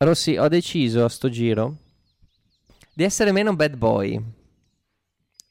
[0.00, 1.76] Rossi, ho deciso a sto giro
[2.94, 4.20] di essere meno bad boy,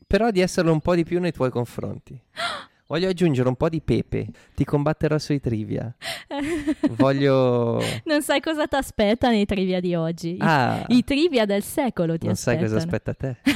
[0.08, 2.18] però di esserlo un po' di più nei tuoi confronti.
[2.88, 5.94] Voglio aggiungere un po' di pepe, ti combatterò sui trivia.
[6.92, 7.82] Voglio...
[8.06, 10.36] Non sai cosa ti aspetta nei trivia di oggi.
[10.36, 13.18] I, Ah, i trivia del secolo ti non sai cosa aspettano.
[13.18, 13.52] aspetta te.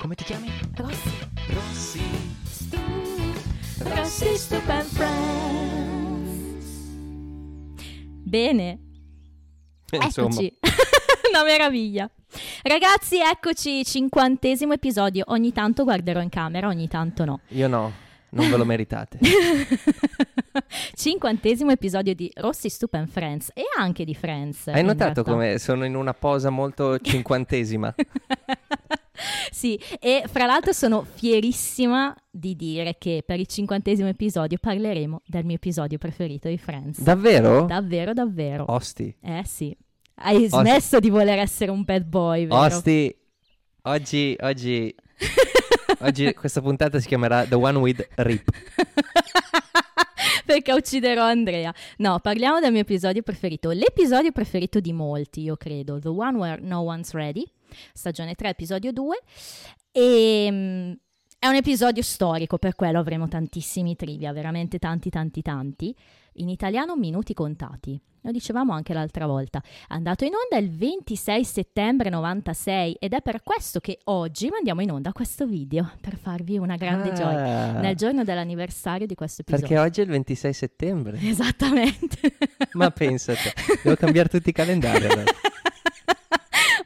[0.00, 0.48] Come ti chiami?
[0.76, 1.32] Rossi.
[3.94, 6.64] Stu, Rossi, Stup and Friends.
[8.24, 8.78] Bene,
[9.90, 10.58] Insomma, eccoci.
[11.30, 12.10] Una meraviglia.
[12.62, 15.24] Ragazzi, eccoci, cinquantesimo episodio.
[15.28, 17.40] Ogni tanto guarderò in camera, ogni tanto no.
[17.48, 17.92] io no,
[18.30, 19.18] non ve lo meritate.
[20.94, 24.68] Cinquantesimo episodio di Rossi, Stup and Friends e anche di Friends.
[24.68, 25.30] Hai notato realtà.
[25.30, 27.94] come sono in una posa molto cinquantesima?
[29.50, 35.44] sì, e fra l'altro sono fierissima di dire che per il cinquantesimo episodio parleremo del
[35.44, 37.00] mio episodio preferito di Friends.
[37.00, 37.66] Davvero?
[37.66, 38.64] davvero, davvero.
[38.68, 39.14] Osti.
[39.20, 39.76] Eh sì.
[40.16, 42.60] Hai smesso di voler essere un bad boy, vero?
[42.60, 43.14] Osti,
[43.82, 44.94] oggi, oggi,
[46.00, 48.48] oggi questa puntata si chiamerà The One with Rip.
[50.44, 51.74] Perché ucciderò Andrea.
[51.98, 53.70] No, parliamo del mio episodio preferito.
[53.70, 55.98] L'episodio preferito di molti, io credo.
[55.98, 57.44] The One Where No One's Ready,
[57.92, 59.16] stagione 3, episodio 2.
[59.92, 60.92] E mm,
[61.38, 65.94] è un episodio storico, per quello avremo tantissimi trivia, veramente tanti, tanti, tanti.
[66.38, 68.00] In italiano minuti contati.
[68.22, 69.60] Lo dicevamo anche l'altra volta.
[69.62, 74.80] È andato in onda il 26 settembre 96 ed è per questo che oggi mandiamo
[74.80, 79.42] in onda questo video per farvi una grande gioia Ah, nel giorno dell'anniversario di questo
[79.42, 79.66] episodio.
[79.68, 81.18] Perché oggi è il 26 settembre.
[81.28, 82.18] Esattamente.
[82.72, 85.04] Ma pensate, devo cambiare tutti i calendari.
[85.04, 85.24] allora.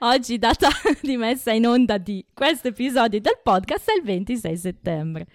[0.00, 0.68] Oggi, data
[1.02, 5.27] di messa in onda di questo episodio del podcast, è il 26 settembre.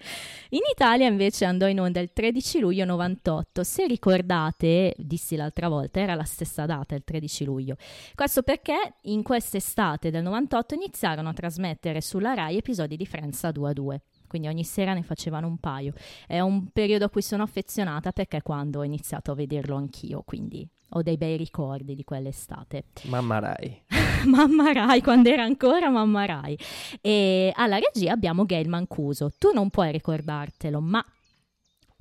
[0.50, 3.62] In Italia invece andò in onda il 13 luglio 98.
[3.62, 7.76] Se ricordate, dissi l'altra volta, era la stessa data, il 13 luglio.
[8.14, 13.52] Questo perché in quest'estate del 98 iniziarono a trasmettere sulla Rai episodi di Friends a
[13.52, 14.02] 2 a 2.
[14.26, 15.92] Quindi ogni sera ne facevano un paio.
[16.26, 20.22] È un periodo a cui sono affezionata perché è quando ho iniziato a vederlo anch'io,
[20.24, 22.84] quindi ho dei bei ricordi di quell'estate.
[23.04, 23.82] Mamma Rai.
[24.28, 26.58] Mamma Rai, quando era ancora Mamma Rai.
[27.00, 29.32] E alla regia abbiamo Gail Mancuso.
[29.38, 31.04] Tu non puoi ricordartelo, ma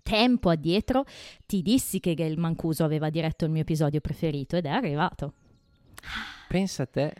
[0.01, 1.05] tempo addietro
[1.45, 5.33] ti dissi che Gail Mancuso aveva diretto il mio episodio preferito ed è arrivato.
[6.47, 7.13] Pensa a te.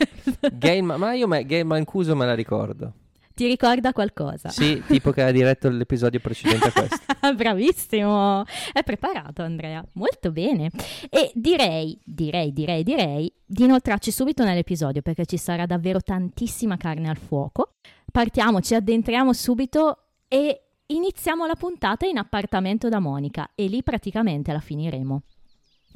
[0.52, 2.94] Gail, Ma- io me, Gail Mancuso me la ricordo.
[3.34, 4.48] Ti ricorda qualcosa?
[4.50, 6.98] Sì, tipo che ha diretto l'episodio precedente a questo.
[7.34, 10.70] Bravissimo, è preparato Andrea, molto bene.
[11.08, 17.08] E direi, direi, direi, direi di inoltrarci subito nell'episodio perché ci sarà davvero tantissima carne
[17.08, 17.74] al fuoco.
[18.10, 24.52] Partiamo, ci addentriamo subito e iniziamo la puntata in appartamento da Monica e lì praticamente
[24.52, 25.22] la finiremo.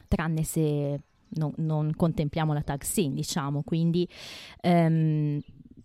[0.09, 3.63] Tranne se non, non contempliamo la tag scene, diciamo.
[3.63, 4.09] Quindi
[4.61, 5.41] ehm,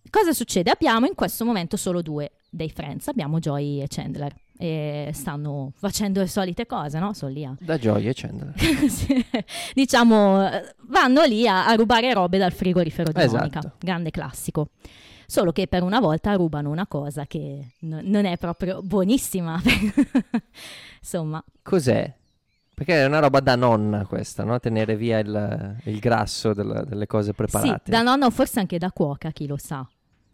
[0.09, 0.71] cosa succede?
[0.71, 4.33] Abbiamo in questo momento solo due dei friends, abbiamo Joy e Chandler.
[4.57, 7.13] E stanno facendo le solite cose, no?
[7.13, 8.53] Sono lì a Da Gioia Chandler.
[8.89, 9.25] sì,
[9.73, 10.47] diciamo,
[10.87, 13.37] vanno lì a, a rubare robe dal frigorifero di Esatto.
[13.37, 13.75] Monica.
[13.79, 14.67] Grande classico.
[15.25, 19.59] Solo che per una volta rubano una cosa che n- non è proprio buonissima.
[21.01, 22.13] Insomma, Cos'è?
[22.83, 24.59] Perché è una roba da nonna questa, no?
[24.59, 27.81] Tenere via il, il grasso della- delle cose preparate.
[27.85, 29.87] sì, da nonna o forse anche da cuoca, chi lo sa.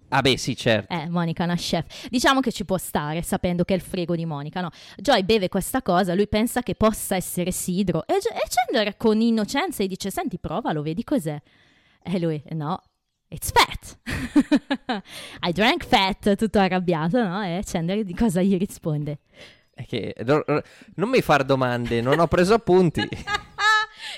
[0.08, 0.94] Ah beh, sì, certo.
[0.94, 2.08] Eh, Monica è una chef.
[2.08, 4.69] Diciamo che ci può stare, sapendo che è il frigo di Monica, no?
[4.96, 8.08] Joy beve questa cosa, lui pensa che possa essere sidro.
[8.08, 11.38] E, e Chandler con innocenza gli dice, senti, provalo, vedi cos'è?
[12.02, 12.81] E lui, no,
[13.28, 14.00] it's fat.
[15.44, 17.44] I drank fat, tutto arrabbiato, no?
[17.44, 19.19] E Chandler di cosa gli risponde?
[19.86, 20.16] Che,
[20.96, 23.02] non mi far domande, non ho preso appunti.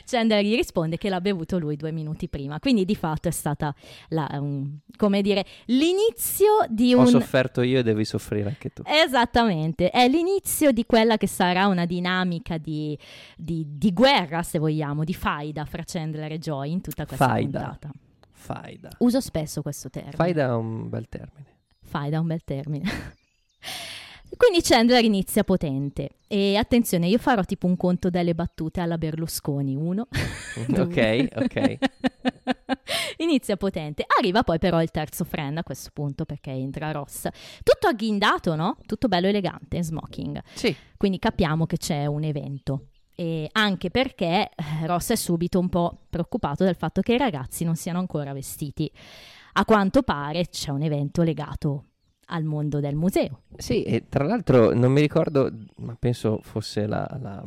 [0.06, 2.60] Chandler gli risponde che l'ha bevuto lui due minuti prima.
[2.60, 3.74] Quindi di fatto è stata,
[4.10, 7.08] la, un- come dire, l'inizio di Ho un...
[7.08, 8.82] sofferto io e devi soffrire anche tu.
[8.86, 12.98] Esattamente, è l'inizio di quella che sarà una dinamica di,
[13.36, 17.60] di- di guerra, se vogliamo, di faida fra Chandler e Joy in tutta questa Faida.
[17.60, 17.92] puntata.
[18.32, 18.90] Faida.
[19.00, 20.16] Uso spesso questo termine.
[20.16, 21.46] Faida è un bel termine.
[21.82, 22.90] Faida è un bel termine.
[24.38, 29.76] Quindi Chandler inizia potente e attenzione, io farò tipo un conto delle battute alla Berlusconi,
[29.76, 30.08] uno,
[30.78, 31.78] ok, ok.
[33.18, 37.28] inizia potente, arriva poi però il terzo friend a questo punto perché entra Ross,
[37.64, 38.78] tutto agghindato, no?
[38.86, 40.42] Tutto bello elegante, in smoking.
[40.54, 42.86] Sì, Quindi capiamo che c'è un evento.
[43.16, 47.66] E anche perché eh, Ross è subito un po' preoccupato del fatto che i ragazzi
[47.66, 48.90] non siano ancora vestiti.
[49.54, 51.89] A quanto pare c'è un evento legato
[52.30, 53.42] al mondo del museo.
[53.58, 57.46] Sì, e tra l'altro non mi ricordo, ma penso fosse la, la-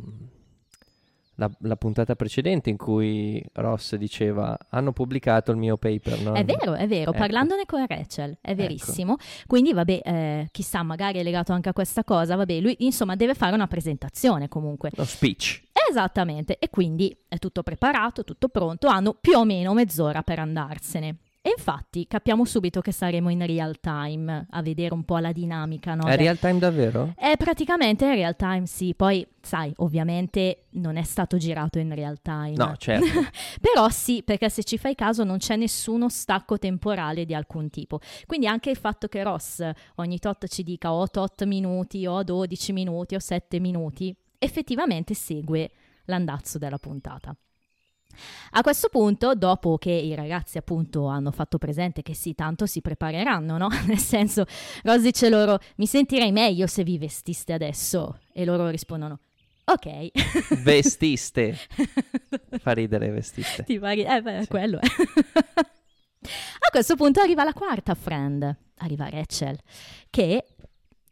[1.37, 6.33] la- la puntata precedente in cui Ross diceva hanno pubblicato il mio paper, no?
[6.33, 7.19] È vero, è vero, Ecco.
[7.19, 9.15] parlandone con Rachel, è verissimo.
[9.47, 12.35] Quindi, vabbè, eh, chissà, magari è legato anche a questa cosa.
[12.35, 14.91] Vabbè, lui insomma deve fare una presentazione comunque.
[14.93, 15.63] Lo speech.
[15.89, 21.17] Esattamente, e quindi è tutto preparato, tutto pronto, hanno più o meno mezz'ora per andarsene.
[21.45, 25.93] E infatti capiamo subito che saremo in real time a vedere un po' la dinamica,
[25.93, 26.07] no?
[26.07, 27.11] È real time davvero?
[27.17, 28.93] È praticamente real time, sì.
[28.95, 32.53] Poi, sai, ovviamente non è stato girato in real time.
[32.53, 33.05] No, certo.
[33.59, 37.99] Però sì, perché se ci fai caso non c'è nessuno stacco temporale di alcun tipo.
[38.25, 42.71] Quindi anche il fatto che Ross ogni tot ci dica o tot minuti, o 12
[42.71, 45.71] minuti, o 7 minuti, effettivamente segue
[46.05, 47.35] l'andazzo della puntata.
[48.51, 52.81] A questo punto, dopo che i ragazzi appunto hanno fatto presente che sì, tanto si
[52.81, 53.67] prepareranno, no?
[53.87, 54.45] Nel senso,
[54.83, 58.19] Ross dice loro, mi sentirei meglio se vi vestiste adesso.
[58.33, 59.19] E loro rispondono,
[59.65, 60.11] ok.
[60.63, 61.57] Vestiste.
[62.61, 63.63] Fa ridere vestiste.
[63.63, 64.47] Ti pari- eh, beh, Sì.
[64.47, 64.85] quello è.
[66.59, 69.57] A questo punto arriva la quarta friend, arriva Rachel,
[70.09, 70.45] che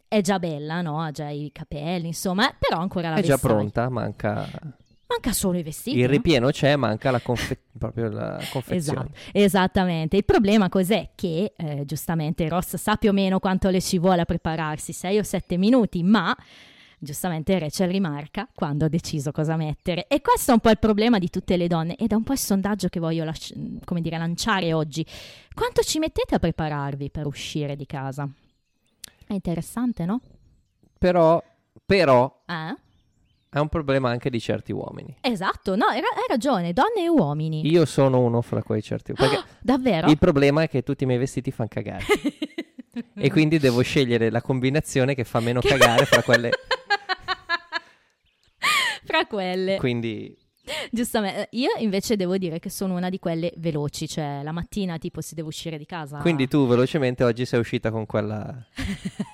[0.08, 1.02] è già bella, no?
[1.02, 3.56] Ha già i capelli, insomma, però ancora la È già vestaglia.
[3.56, 4.48] pronta, manca...
[5.12, 5.98] Manca solo i vestiti.
[5.98, 6.12] Il no?
[6.12, 9.10] ripieno c'è, manca la, confe- proprio la confezione.
[9.12, 10.16] Esatto, esattamente.
[10.16, 11.10] Il problema cos'è?
[11.16, 15.18] Che eh, giustamente Ross sa più o meno quanto le ci vuole a prepararsi, 6
[15.20, 16.34] o 7 minuti, ma
[16.98, 20.08] giustamente Rachel rimarca quando ha deciso cosa mettere.
[20.08, 22.32] E questo è un po' il problema di tutte le donne ed è un po'
[22.32, 25.06] il sondaggio che voglio lasci- come dire, lanciare oggi.
[25.54, 28.30] Quanto ci mettete a prepararvi per uscire di casa?
[29.28, 30.22] È interessante, no?
[30.98, 31.44] Però,
[31.86, 32.76] però, Eh?
[33.54, 35.14] È un problema anche di certi uomini.
[35.20, 37.68] Esatto, no, hai ra- hai ragione, donne e uomini.
[37.70, 40.10] Io sono uno fra quei certi Perché Ah, davvero?
[40.10, 42.06] il problema è che tutti i miei vestiti fanno cagare.
[43.14, 46.50] e quindi devo scegliere la combinazione che fa meno cagare fra quelle.
[49.04, 49.76] Fra quelle.
[49.78, 50.34] Quindi
[50.92, 55.22] Giustamente, io invece devo dire che sono una di quelle veloci, cioè la mattina tipo
[55.22, 56.20] se devo uscire di casa.
[56.20, 58.64] Quindi tu velocemente oggi sei uscita con quella.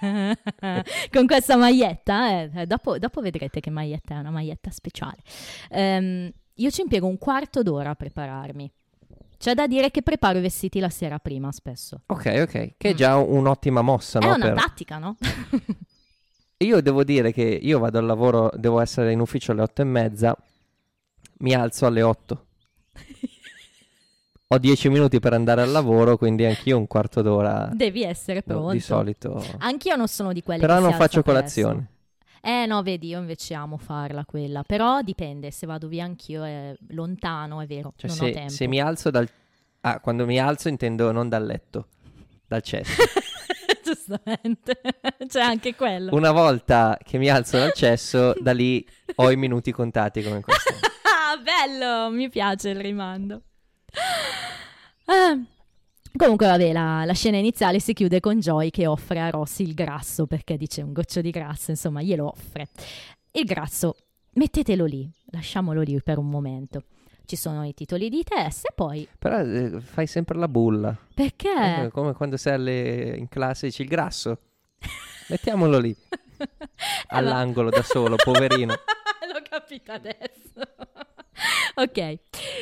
[1.12, 5.18] con questa maglietta, eh, dopo, dopo vedrete che maglietta è una maglietta speciale.
[5.70, 8.72] Ehm, io ci impiego un quarto d'ora a prepararmi.
[9.38, 12.02] C'è da dire che preparo i vestiti la sera prima spesso.
[12.08, 12.74] Ok, ok.
[12.78, 14.24] Che è già un'ottima mossa, Mm.
[14.24, 14.36] è no?
[14.36, 15.18] una per- tattica, no?
[16.60, 19.86] Io devo dire che io vado al lavoro, devo essere in ufficio alle otto e
[19.86, 20.36] mezza,
[21.40, 22.46] mi alzo alle otto.
[24.50, 28.72] Ho dieci minuti per andare al lavoro, quindi anch'io un quarto d'ora Devi essere pronto.
[28.72, 29.44] di solito.
[29.58, 31.92] Anch'io non sono di quelle Però non faccio colazione.
[32.42, 34.64] Eh no, vedi, io invece amo farla quella.
[34.64, 39.10] Però dipende, se vado via anch'io è lontano, è vero, Cioè, se, se mi alzo
[39.10, 39.28] dal...
[39.82, 41.88] Ah, quando mi alzo intendo non dal letto,
[42.48, 43.04] dal cesso.
[43.84, 44.80] Giustamente,
[45.28, 46.14] c'è anche quello.
[46.14, 48.86] Una volta che mi alzo dal cesso, da lì
[49.16, 50.74] ho i minuti contati come questo.
[51.30, 53.42] Ah, bello, mi piace il rimando.
[55.06, 55.38] Ah,
[56.16, 59.74] Comunque, vabbè, la, la scena iniziale si chiude con Joy che offre a Rossi il
[59.76, 62.70] grasso perché dice un goccio di grasso, insomma, glielo offre.
[63.34, 63.96] Il grasso,
[64.34, 66.84] mettetelo lì, lasciamolo lì per un momento.
[67.26, 70.96] Ci sono i titoli di testa e poi Però eh, fai sempre la bulla.
[71.14, 71.50] perché?
[71.54, 74.40] Come, come quando sei alle- in classe e dici il grasso.
[75.28, 75.96] Mettiamolo lì,
[77.10, 78.74] all'angolo da solo, poverino.
[79.32, 80.62] L'ho capito adesso.
[81.76, 82.18] ok,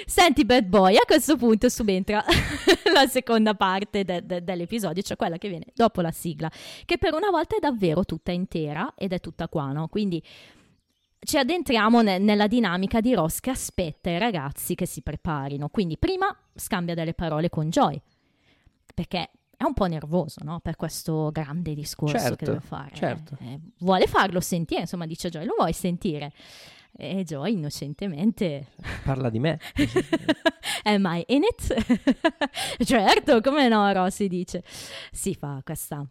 [0.05, 2.24] senti Bad Boy, a questo punto subentra
[2.94, 6.51] la seconda parte de- de- dell'episodio, cioè quella che viene dopo la sigla,
[6.86, 9.88] che per una volta è davvero tutta intera ed è tutta qua, no?
[9.88, 10.22] Quindi
[11.20, 15.70] ci addentriamo ne- nella dinamica di Ross che aspetta i ragazzi che si preparino.
[15.70, 18.00] Quindi prima scambia delle parole con Joy,
[18.94, 20.60] perché è un po' nervoso, no?
[20.60, 22.94] Per questo grande discorso che Certo, deve fare.
[22.94, 23.38] certo.
[23.41, 26.32] Eh, vuole farlo sentire, insomma, dice Joy, lo vuoi sentire?
[26.98, 28.68] E Joy innocentemente,
[29.04, 29.60] Parla di me.
[30.84, 31.75] am I in it?
[32.86, 34.64] certo, come no, Rossi dice.
[35.12, 36.06] Si fa questa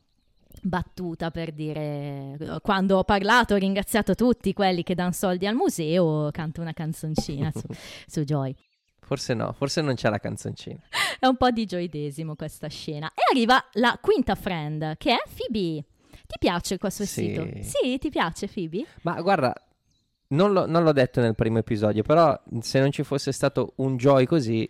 [0.60, 6.30] battuta per dire quando ho parlato ho ringraziato tutti quelli che danno soldi al museo
[6.30, 7.66] canto una canzoncina su,
[8.06, 8.54] su Joy
[9.00, 10.78] Forse no, forse non c'è la canzoncina.
[11.18, 15.84] è un po' di gioidesimo questa scena e arriva la quinta friend che è Phoebe
[16.26, 17.32] ti piace questo Sì.
[17.34, 17.68] vestito?
[17.68, 18.86] sì ti piace Phoebe?
[19.02, 19.52] Ma guarda,
[20.34, 23.96] non, l'ho- non l'ho detto nel primo episodio, però se non ci fosse stato un
[23.96, 24.68] Joy così,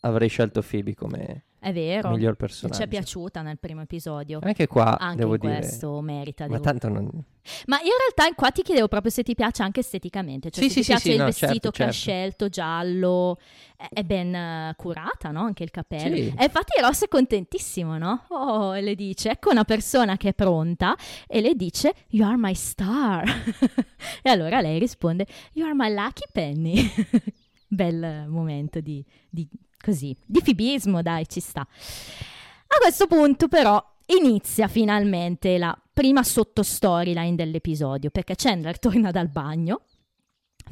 [0.00, 1.44] avrei scelto Phoebe come...
[1.62, 2.10] è vero.
[2.10, 2.82] Miglior Ci personaggio.
[2.82, 4.40] è piaciuta nel primo episodio.
[4.42, 5.58] Anche qua, Anche devo in dire...
[5.58, 6.48] questo merita.
[6.48, 7.04] Ma tanto non...
[7.66, 10.70] Ma io in realtà qua ti chiedevo proprio se ti piace anche esteticamente, cioè Sì,
[10.70, 11.98] se sì, ti sì, piace sì, il no, vestito certo, che ha certo.
[11.98, 13.38] scelto, giallo,
[13.76, 15.42] è, è ben eh, curata, no?
[15.42, 16.16] Anche il capello.
[16.16, 16.34] Sì.
[16.36, 18.24] E infatti Ross è contentissimo, no?
[18.30, 20.96] Oh, e le dice, ecco una persona che è pronta
[21.28, 23.22] e le dice, you are my star.
[24.20, 26.90] e allora lei risponde, you are my lucky penny.
[27.68, 29.48] Bel momento di, di
[29.82, 31.60] così, di fibismo, dai, ci sta.
[31.60, 39.82] A questo punto però inizia finalmente la prima sottostoryline dell'episodio perché Chandler torna dal bagno,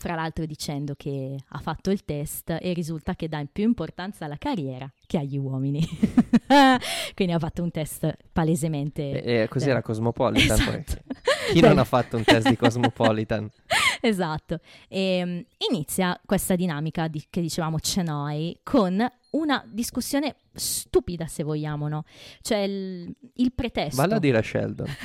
[0.01, 4.39] fra l'altro dicendo che ha fatto il test e risulta che dà più importanza alla
[4.39, 5.87] carriera che agli uomini.
[7.15, 9.23] Quindi ha fatto un test palesemente...
[9.23, 10.65] Eh, eh, cos'era Cosmopolitan?
[10.65, 10.83] poi?
[10.87, 11.03] Esatto.
[11.53, 13.49] Chi non Beh, ha fatto un test di Cosmopolitan?
[14.03, 14.61] Esatto.
[14.89, 22.05] E, inizia questa dinamica di- che dicevamo Cenoi con una discussione stupida, se vogliamo, no?
[22.41, 24.01] Cioè il, il pretesto.
[24.01, 24.87] Valla a dire a Sheldon.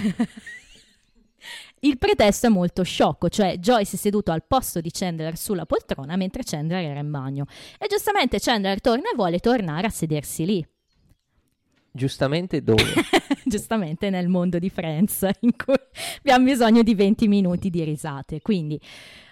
[1.85, 6.15] Il pretesto è molto sciocco, cioè Joyce è seduto al posto di Chandler sulla poltrona
[6.15, 7.45] mentre Chandler era in bagno.
[7.77, 10.67] E giustamente Chandler torna e vuole tornare a sedersi lì.
[11.91, 12.91] Giustamente dove?
[13.45, 15.75] giustamente nel mondo di Friends in cui
[16.17, 18.41] abbiamo bisogno di 20 minuti di risate.
[18.41, 18.81] Quindi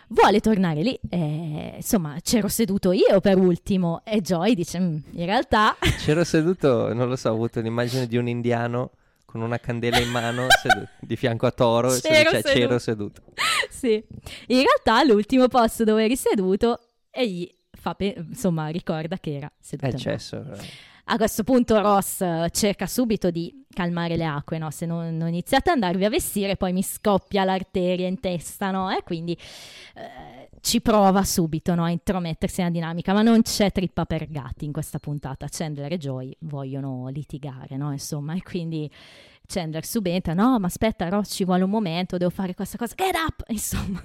[0.09, 0.99] vuole tornare lì.
[1.09, 6.93] E, insomma, c'ero seduto io per ultimo e Joy dice: "Mm, In realtà, C'ero seduto,
[6.93, 8.91] non lo so, ho avuto l'immagine di un indiano
[9.33, 12.53] con una candela in mano sedu- di fianco a Toro e C'ero cioè, seduto.
[12.53, 13.21] c'ero seduto.
[13.71, 13.93] sì,
[14.47, 19.87] in realtà l'ultimo posto dove eri seduto egli fa pe- insomma ricorda che era seduto.
[19.87, 20.17] È in bagno.
[20.17, 20.45] cesso.
[21.05, 24.69] A questo punto Ross eh, cerca subito di calmare le acque, no?
[24.69, 28.89] Se non, non iniziate ad andarvi a vestire, poi mi scoppia l'arteria in testa, no?
[28.95, 29.35] E quindi
[29.95, 31.83] eh, ci prova subito no?
[31.83, 35.45] a intromettersi nella dinamica, ma non c'è trippa per gatti in questa puntata.
[35.49, 37.91] Chandler e Joy vogliono litigare, no?
[37.91, 38.89] Insomma, e quindi
[39.45, 43.13] Chandler subentra, no, ma aspetta, Ross, ci vuole un momento, devo fare questa cosa, get
[43.13, 43.43] up!
[43.51, 44.01] Insomma,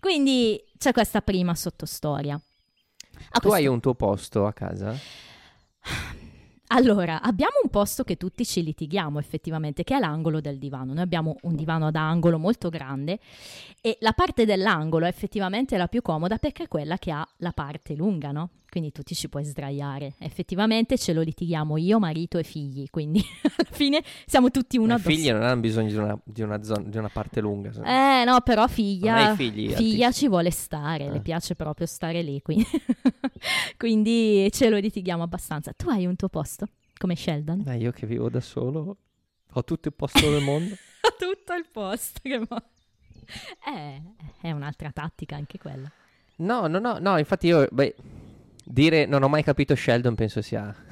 [0.00, 2.34] quindi c'è questa prima sottostoria.
[2.34, 2.38] A
[3.38, 4.94] Tu questo hai un tuo posto a casa?
[6.72, 10.92] Allora, abbiamo un posto che tutti ci litighiamo effettivamente, che è l'angolo del divano.
[10.92, 13.18] Noi abbiamo un divano ad angolo molto grande
[13.80, 17.50] e la parte dell'angolo è effettivamente la più comoda perché è quella che ha la
[17.50, 18.50] parte lunga, no?
[18.70, 20.14] Quindi tu ti ci puoi sdraiare.
[20.18, 24.96] Effettivamente ce lo litighiamo io, marito e figli, quindi alla fine siamo tutti uno I
[24.96, 25.08] addosso.
[25.10, 27.72] figli non hanno bisogno di una, di una zona, di una parte lunga.
[27.72, 27.80] se.
[27.82, 31.20] Eh no, però figlia, figli figlia ci vuole stare, le Ah.
[31.20, 32.64] piace proprio stare lì, quindi,
[33.76, 35.72] quindi ce lo litighiamo abbastanza.
[35.72, 37.62] Tu hai un tuo posto, come Sheldon?
[37.62, 38.96] Dai, io che vivo da solo,
[39.52, 40.74] ho tutto il posto del mondo.
[41.18, 42.20] tutto il posto.
[42.22, 42.62] Che mo-
[43.66, 44.02] Eh,
[44.40, 45.90] è un'altra tattica anche quella.
[46.36, 47.94] No, no, no, no, infatti io, beh,
[48.64, 50.74] dire non ho mai capito Sheldon penso sia...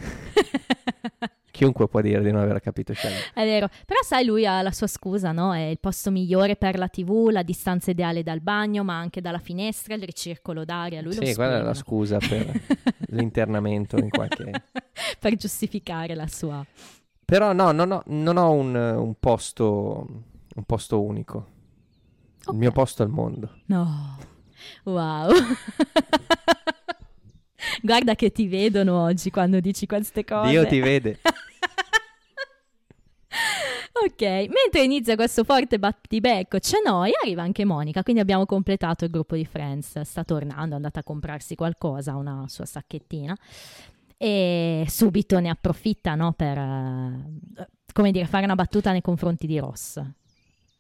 [1.59, 3.21] Chiunque può dire di non aver capito Sheldon.
[3.35, 5.53] È vero, però sai, lui ha la sua scusa, no?
[5.53, 9.41] È il posto migliore per la TV, la distanza ideale dal bagno, ma anche dalla
[9.41, 11.03] finestra, il ricircolo d'aria.
[11.03, 12.49] Lui lo Sì, quella è la scusa per
[13.11, 14.53] l'internamento in qualche...
[15.19, 16.65] per giustificare la sua.
[17.25, 20.07] Però no, non ho, non ho un, un posto,
[20.55, 21.47] un posto unico.
[22.45, 22.53] Ok.
[22.53, 23.51] Il mio posto al mondo.
[23.67, 24.17] No,
[24.85, 25.29] wow.
[27.83, 30.51] Guarda che ti vedono oggi quando dici queste cose.
[30.51, 31.19] Dio ti vede.
[34.01, 39.11] Ok, mentre inizia questo forte battibecco c'è noi, arriva anche Monica, quindi abbiamo completato il
[39.11, 43.37] gruppo di Friends, sta tornando, è andata a comprarsi qualcosa, una sua sacchettina
[44.17, 49.59] e subito ne approfitta no, per, eh, come dire, fare una battuta nei confronti di
[49.59, 50.01] Ross.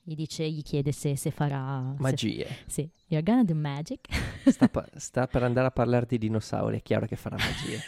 [0.08, 1.92] Gli dice, gli chiede se, se farà...
[1.94, 2.46] se- Magie.
[2.64, 4.08] sì, you're gonna do magic.
[4.46, 7.78] Sta, pa- sta per andare a parlare di dinosauri, è chiaro che farà magie.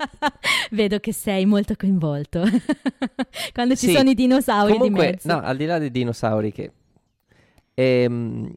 [0.70, 2.42] Vedo che sei molto coinvolto.
[3.52, 5.28] Quando ci Sì, sono i dinosauri di Comunque, mezzo.
[5.28, 6.72] no, al di là dei dinosauri che...
[7.74, 8.50] ehm,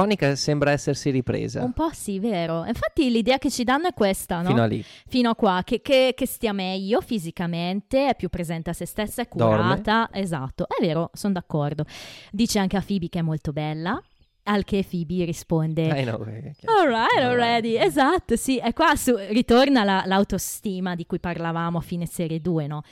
[0.00, 1.62] Monica sembra essersi ripresa.
[1.62, 2.64] Un po' sì, vero.
[2.66, 4.48] Infatti l'idea che ci danno è questa, no?
[4.48, 4.84] Fino a lì.
[5.08, 9.22] Fino a qua, che, che- che stia meglio fisicamente, è più presente a se stessa,
[9.22, 10.08] è curata.
[10.12, 11.84] Esatto, è vero, sono d'accordo.
[12.30, 14.00] Dice anche a Phoebe che è molto bella,
[14.44, 15.82] al che Phoebe risponde...
[15.98, 16.78] I know, eh, chiaro.
[16.78, 17.76] All right, already.
[17.76, 18.58] Esatto, sì.
[18.58, 22.82] E qua su- ritorna la- l'autostima di cui parlavamo a fine serie 2, no?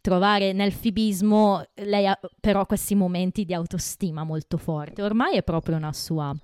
[0.00, 5.02] Trovare nel fibismo, lei ha però questi momenti di autostima molto forte.
[5.02, 6.34] Ormai è proprio una sua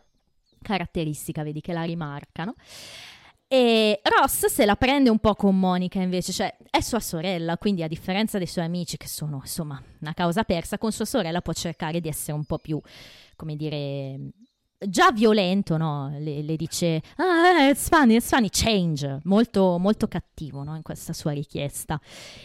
[0.61, 2.55] caratteristica, vedi che la rimarcano.
[3.52, 7.83] E Ross se la prende un po' con Monica invece, cioè è sua sorella, quindi
[7.83, 11.52] a differenza dei suoi amici che sono insomma una causa persa, con sua sorella può
[11.52, 12.81] cercare di essere un po' più,
[13.35, 14.31] come dire,
[14.79, 16.11] già violento, no?
[16.19, 20.76] Le, le dice, ah, it's funny, it's funny, change, molto, molto cattivo, no?
[20.76, 22.00] In questa sua richiesta.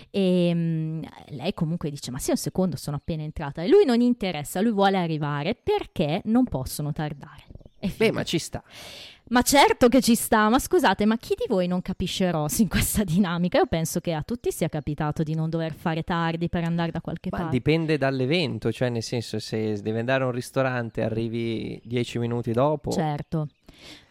[0.09, 3.61] E um, lei comunque dice, ma sì, un secondo, sono appena entrata.
[3.61, 7.43] E lui non interessa, lui vuole arrivare perché non possono tardare.
[7.95, 8.63] Beh, ma ci sta.
[9.27, 12.67] Ma certo che ci sta, ma scusate, ma chi di voi non capisce Ross in
[12.67, 13.57] questa dinamica?
[13.57, 17.01] Io penso che a tutti sia capitato di non dover fare tardi per andare da
[17.01, 17.51] qualche ma parte.
[17.53, 22.91] Dipende dall'evento, cioè nel senso se devi andare a un ristorante arrivi dieci minuti dopo.
[22.91, 23.47] Certo.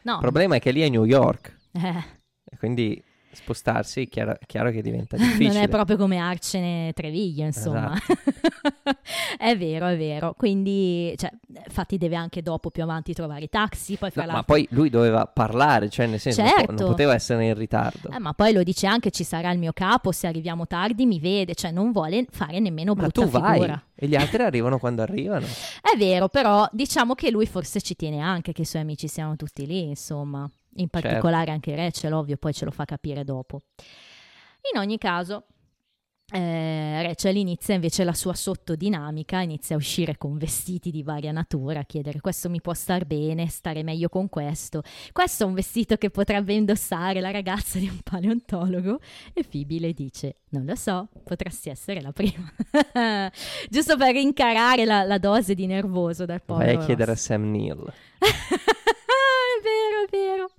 [0.03, 0.15] No.
[0.15, 1.59] Il problema è che lì è New York.
[1.73, 2.57] Eh.
[2.59, 3.01] Quindi
[3.35, 5.49] spostarsi è chiaro, chiaro che diventa difficile.
[5.53, 7.95] non è proprio come Arcene Treviglio, insomma.
[7.95, 8.21] Esatto.
[9.39, 10.35] è vero, è vero.
[10.37, 11.31] Quindi, cioè,
[11.67, 15.27] infatti deve anche dopo più avanti trovare i taxi, poi No, ma poi lui doveva
[15.27, 16.73] parlare, cioè nel senso Certo.
[16.73, 18.11] non poteva essere in ritardo.
[18.11, 21.19] Eh, ma poi lo dice anche ci sarà il mio capo, se arriviamo tardi mi
[21.19, 23.83] vede, cioè non vuole fare nemmeno ma brutta tu vai figura.
[23.95, 25.47] e gli altri arrivano quando arrivano.
[25.47, 29.37] È vero, però diciamo che lui forse ci tiene anche che i suoi amici siano
[29.37, 30.49] tutti lì, insomma.
[30.77, 31.09] In Certo.
[31.09, 33.61] particolare anche Rachel, ovvio, poi ce lo fa capire dopo.
[34.73, 35.45] In ogni caso,
[36.33, 41.81] eh, Rachel inizia invece la sua sottodinamica, inizia a uscire con vestiti di varia natura,
[41.81, 44.83] a chiedere questo mi può star bene, stare meglio con questo.
[45.13, 49.01] Questo è un vestito che potrebbe indossare la ragazza di un paleontologo
[49.35, 52.51] e Phoebe le dice non lo so, potresti essere la prima.
[53.69, 57.25] Giusto per rincarare la, la dose di nervoso dal povero Vai a chiedere a Ross.
[57.25, 57.85] Sam Neill.
[58.19, 60.51] è vero, è vero.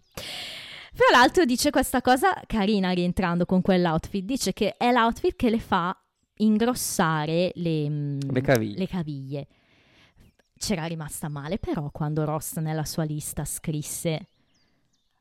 [0.98, 5.60] Fra l'altro dice questa cosa carina rientrando con quell'outfit, dice che è l'outfit che le
[5.60, 5.94] fa
[6.38, 8.78] ingrossare le, mm, Le caviglie.
[8.78, 9.48] le caviglie.
[10.58, 14.28] C'era rimasta male però quando Ross nella sua lista scrisse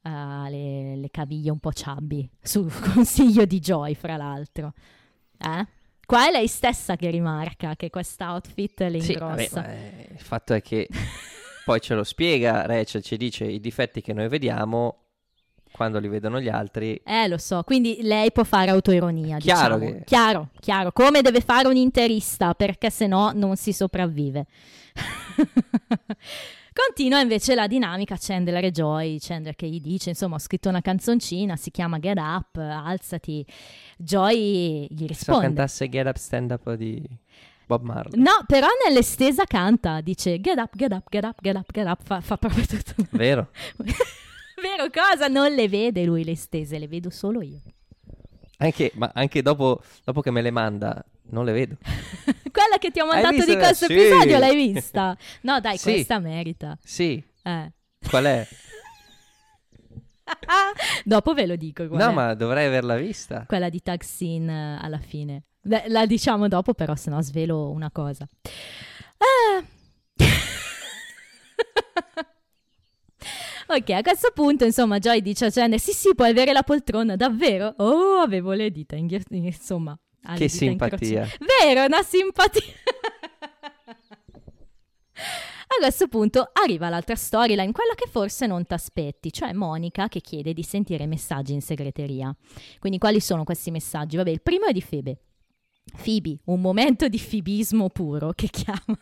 [0.00, 0.10] eh,
[0.48, 4.74] le, le caviglie un po' chubby, sul consiglio di Joy fra l'altro.
[5.38, 5.66] Eh?
[6.06, 9.72] Qua è lei stessa che rimarca che quest'outfit le Sì, vabbè, ingrossa.
[9.72, 10.86] eh, il fatto è che
[11.64, 14.98] poi ce lo spiega, Rachel ci dice i difetti che noi vediamo
[15.76, 17.00] quando li vedono gli altri.
[17.04, 19.98] Eh, lo so, quindi lei può fare autoironia, Chiaro diciamo.
[19.98, 24.46] che- Chiaro, chiaro, come deve fare un interista, perché se no non si sopravvive.
[26.72, 30.80] Continua invece la dinamica Chandler e Joy, Chandler che gli dice, insomma, ho scritto una
[30.80, 33.44] canzoncina, si chiama Get Up, alzati.
[33.96, 35.42] Joy gli Se risponde.
[35.46, 37.00] cantasse Get Up Stand Up di
[37.66, 38.20] Bob Marley.
[38.20, 42.00] No, però nell'estesa canta, dice get up, get up, get up, get up, get up,
[42.02, 42.94] fa, fa proprio tutto.
[43.10, 43.50] Vero?
[44.64, 45.28] Vero cosa?
[45.28, 47.60] Non le vede lui le estese, le vedo solo io.
[48.58, 51.76] Anche, ma anche dopo, dopo che me le manda, non le vedo.
[52.50, 53.92] Quella che ti ho mandato di questo Sì.
[53.92, 55.14] episodio l'hai vista?
[55.42, 55.92] No, dai, Sì.
[55.92, 56.78] questa merita.
[56.82, 57.72] Sì, Eh.
[58.08, 58.48] qual è?
[61.04, 61.84] Dopo ve lo dico.
[61.84, 62.12] No, è.
[62.12, 63.44] ma dovrei averla vista.
[63.46, 65.42] Quella di Tag Scene eh, alla fine.
[65.60, 68.26] Beh, la diciamo dopo, però, se no svelo una cosa.
[69.18, 69.62] Ah.
[73.66, 77.16] ok, a questo punto, insomma, Joy dice a Chandler: Sì, sì, puoi avere la poltrona,
[77.16, 77.74] davvero?
[77.78, 79.98] Oh, avevo le dita, inghi- insomma.
[80.22, 81.28] le Che simpatia.
[81.60, 82.62] Vero, una simpatia.
[85.66, 90.20] A questo punto arriva l'altra storyline, quella che forse non ti aspetti, cioè Monica che
[90.20, 92.34] chiede di sentire messaggi in segreteria.
[92.78, 94.16] Quindi quali sono questi messaggi?
[94.16, 95.18] Vabbè, il primo è di Febe.
[96.02, 98.98] Phoebe, un momento di fibismo puro che chiama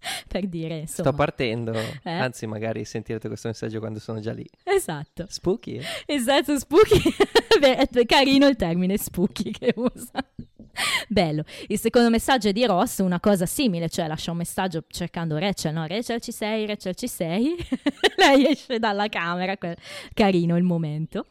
[0.28, 1.08] per dire, insomma.
[1.08, 1.72] Sto partendo.
[1.72, 2.10] Eh?
[2.10, 4.48] Anzi, magari sentirete questo messaggio quando sono già lì.
[4.64, 5.26] Esatto.
[5.28, 5.80] Spooky.
[6.06, 7.00] Esatto, spooky.
[7.60, 10.24] È carino il termine spooky che usa.
[11.08, 11.42] Bello.
[11.66, 15.74] Il secondo messaggio è di Ross, una cosa simile, cioè lascia un messaggio cercando Rachel,
[15.74, 15.86] no?
[15.86, 17.56] Rachel ci sei, Rachel ci sei.
[18.16, 19.56] Lei esce dalla camera,
[20.14, 21.26] carino il momento.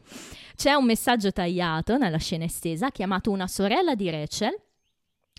[0.54, 4.54] C'è un messaggio tagliato nella scena estesa chiamato una sorella di Rachel.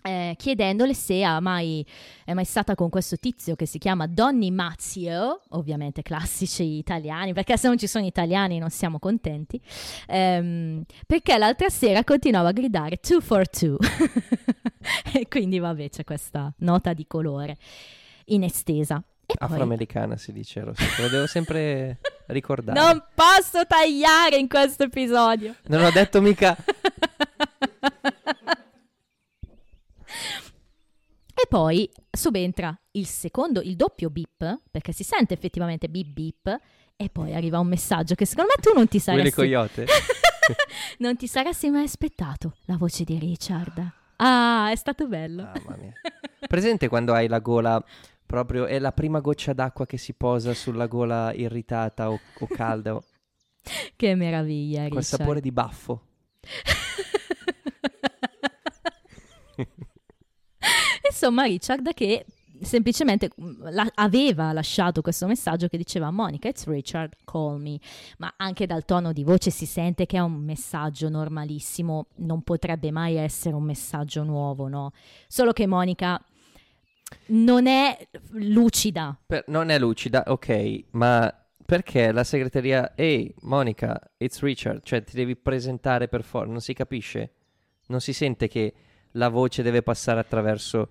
[0.02, 1.86] Eh, chiedendole se ha mai,
[2.24, 7.56] è mai stata con questo tizio che si chiama Donny Mazzio, ovviamente classici italiani, perché
[7.56, 9.60] se non ci sono italiani non siamo contenti,
[10.08, 13.76] ehm, perché l'altra sera continuava a gridare two for two.
[15.14, 17.56] e quindi vabbè c'è questa nota di colore
[18.26, 19.02] in estesa.
[19.24, 22.78] E poi, Afroamericana si dice, lo, lo devo sempre ricordare.
[22.78, 25.54] non posso tagliare in questo episodio.
[25.68, 26.56] Non ho detto mica...
[31.42, 36.60] E poi subentra il secondo, il doppio beep, perché si sente effettivamente beep beep,
[36.94, 39.86] e poi arriva un messaggio che secondo me tu non ti saresti, Coyote.
[40.98, 43.90] non ti saresti mai aspettato, la voce di Richard.
[44.18, 45.50] Ah, è stato bello.
[45.80, 45.92] Mia.
[46.46, 47.84] Presente quando hai la gola
[48.24, 48.66] proprio...
[48.66, 53.04] È la prima goccia d'acqua che si posa sulla gola irritata o, o calda, o-
[53.96, 55.02] Che meraviglia, Richard.
[55.02, 56.06] sapore di baffo.
[61.12, 62.24] Insomma, Richard che
[62.62, 67.78] semplicemente mm, la- aveva lasciato questo messaggio che diceva Monica, it's Richard, call me.
[68.18, 72.90] Ma anche dal tono di voce si sente che è un messaggio normalissimo, non potrebbe
[72.90, 74.92] mai essere un messaggio nuovo, no?
[75.28, 76.22] Solo che Monica
[77.26, 79.16] non è lucida.
[79.26, 81.32] Per- non è lucida, ok, ma
[81.64, 86.72] perché la segreteria, ehi Monica, it's Richard, cioè ti devi presentare per forza, non si
[86.74, 87.32] capisce?
[87.86, 88.74] Non si sente che
[89.12, 90.88] la voce deve passare attraverso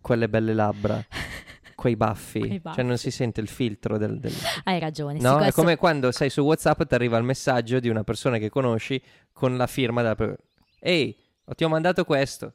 [0.00, 1.02] quelle belle labbra,
[1.74, 4.18] quei baffi, Quei cioè non si sente il filtro del...
[4.18, 4.32] del-
[4.64, 5.18] Hai ragione.
[5.18, 7.88] sì, No, è questo- come quando sei su WhatsApp e ti arriva il messaggio di
[7.88, 9.00] una persona che conosci
[9.32, 10.36] con la firma della...
[10.80, 11.16] Ehi,
[11.56, 12.54] ti ho mandato questo.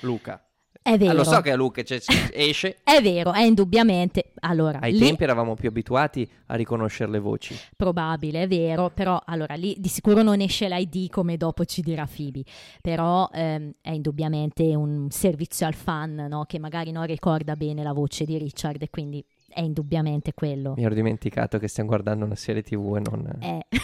[0.00, 0.42] Luca.
[0.82, 1.12] È Ah, vero.
[1.12, 1.82] lo so che è Luca,
[2.32, 2.78] esce.
[2.82, 4.32] È vero, è indubbiamente.
[4.40, 7.54] Allora, Ai lì tempi eravamo più abituati a riconoscere le voci.
[7.76, 12.08] probabile, è vero, però allora lì di sicuro non esce l'ID come dopo ci dirà
[12.12, 12.42] Phoebe,
[12.80, 16.44] però ehm, è indubbiamente un servizio al fan, no?
[16.46, 20.72] Che magari non ricorda bene la voce di Richard e quindi è indubbiamente quello.
[20.76, 23.36] Mi ero dimenticato che stiamo guardando una serie TV e non...
[23.40, 23.66] Eh.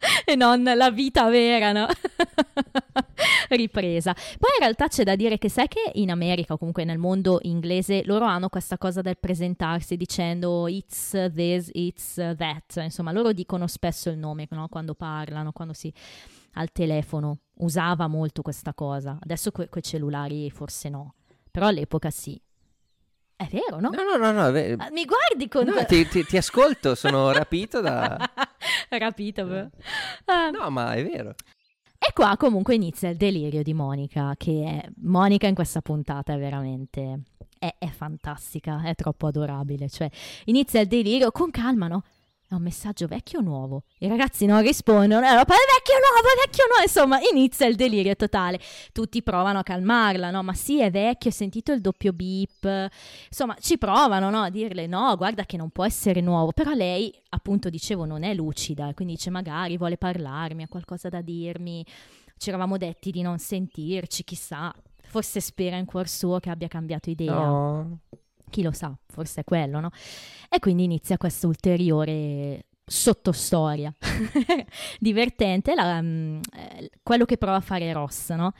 [0.30, 1.86] e non la vita vera, no?
[3.48, 4.12] Ripresa.
[4.12, 7.38] Poi in realtà c'è da dire che sai che in America o comunque nel mondo
[7.42, 12.76] inglese loro hanno questa cosa del presentarsi dicendo it's this, it's that.
[12.76, 14.68] Insomma, loro dicono spesso il nome no?
[14.68, 15.92] quando parlano, quando si
[16.54, 17.38] al telefono.
[17.60, 19.18] Usava molto questa cosa.
[19.20, 21.14] Adesso con i cellulari forse no,
[21.50, 22.40] però all'epoca sì.
[23.40, 23.88] È vero, no?
[23.88, 27.32] No, no, no, no, ve- Ah, Mi guardi con no, ti, ti- ti ascolto, sono
[27.32, 28.18] rapito da...
[28.90, 29.46] Rapito.
[29.46, 29.66] però.
[30.26, 31.34] Ah, No, ma è vero.
[31.98, 34.88] E qua comunque inizia il delirio di Monica, che è...
[35.02, 37.20] Monica in questa puntata è veramente...
[37.58, 39.88] È, è fantastica, è troppo adorabile.
[39.88, 40.10] Cioè,
[40.44, 42.02] inizia il delirio con calma, no?
[42.50, 43.84] È un messaggio vecchio o nuovo?
[44.00, 46.82] I ragazzi non rispondono, e dopo è vecchio o nuovo, è vecchio o nuovo.
[46.82, 48.58] Insomma, inizia il delirio totale.
[48.90, 50.42] Tutti provano a calmarla, no?
[50.42, 52.90] Ma sì, è vecchio, ho sentito il doppio beep.
[53.28, 54.40] Insomma, ci provano, no?
[54.40, 56.50] A dirle no, guarda che non può essere nuovo.
[56.50, 58.92] Però lei, appunto, dicevo, non è lucida.
[58.94, 61.86] Quindi dice, magari vuole parlarmi, ha qualcosa da dirmi.
[62.36, 64.74] Ci eravamo detti di non sentirci, chissà.
[65.02, 67.32] Forse spera in cuor suo che abbia cambiato idea.
[67.32, 68.00] No.
[68.50, 69.90] Chi lo sa, forse è quello, no?
[70.48, 73.94] E quindi inizia questa ulteriore sottostoria
[74.98, 78.52] divertente, la, eh, quello che prova a fare Ross, no?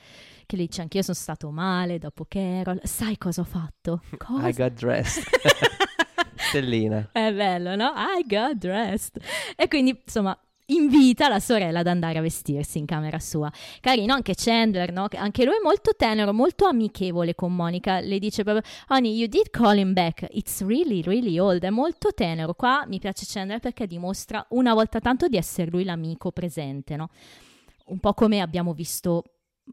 [0.47, 4.03] Che le dice anch'io sono stato male dopo Carol, sai cosa ho fatto?
[4.17, 4.49] Cosa?
[4.49, 5.25] I got dressed.
[6.51, 7.11] Stellina.
[7.13, 7.93] È bello, no?
[7.95, 9.23] I got dressed.
[9.57, 10.37] E quindi, insomma,
[10.75, 13.51] invita la sorella ad andare a vestirsi in camera sua.
[13.81, 15.09] Carino anche Chandler, no?
[15.09, 18.01] Che Anche lui è molto tenero, molto amichevole con Monica.
[18.01, 20.27] Le dice proprio, honey, you did call him back.
[20.31, 21.63] It's really, really old.
[21.63, 22.55] È molto tenero.
[22.55, 27.11] Qua mi piace Chandler perché dimostra una volta tanto di essere lui l'amico presente, no?
[27.87, 29.25] Un po' come abbiamo visto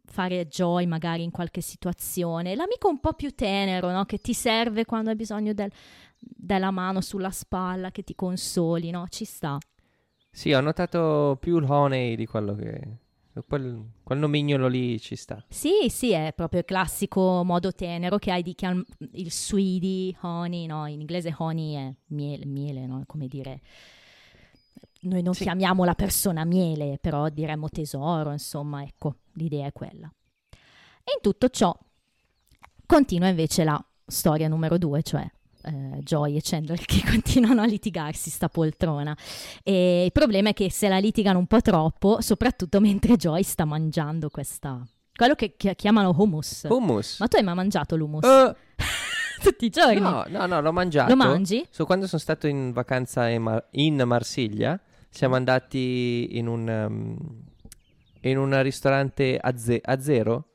[0.05, 2.55] fare Joy magari in qualche situazione.
[2.55, 4.05] L'amico un po' più tenero, no?
[4.05, 5.71] Che ti serve quando hai bisogno del,
[6.19, 9.05] della mano sulla spalla, che ti consoli, no?
[9.09, 9.57] Ci sta.
[10.37, 12.97] Sì, ho notato più il honey di quello che...
[13.47, 15.43] Quel, quel nomignolo lì ci sta.
[15.49, 20.67] Sì, sì, è proprio il classico modo tenero che hai di chiam- il sweetie, honey,
[20.67, 20.85] no?
[20.85, 23.01] In inglese honey è miele, miele, no?
[23.07, 23.61] Come dire...
[25.01, 25.41] Noi non Sì.
[25.41, 30.11] chiamiamo la persona miele, però diremmo tesoro, insomma, ecco, l'idea è quella.
[30.51, 31.75] E in tutto ciò
[32.85, 35.27] continua invece la storia numero due, cioè
[35.63, 39.15] eh, Joy e Chandler che continuano a litigarsi sta poltrona.
[39.63, 43.65] E il problema è che se la litigano un po' troppo, soprattutto mentre Joy sta
[43.65, 44.85] mangiando questa...
[45.15, 46.65] quello che chi- chiamano hummus.
[46.69, 47.19] Hummus.
[47.19, 48.25] Ma tu hai mai mangiato l'hummus?
[48.25, 48.55] Eh,
[49.41, 49.99] Tutti i giorni?
[49.99, 51.09] no, no, no, l'ho mangiato.
[51.09, 51.65] Lo mangi?
[51.69, 57.17] So, quando sono stato in vacanza in, Mar- in Marsiglia, siamo andati in un, um,
[58.21, 60.45] in un ristorante a, ze- a zero.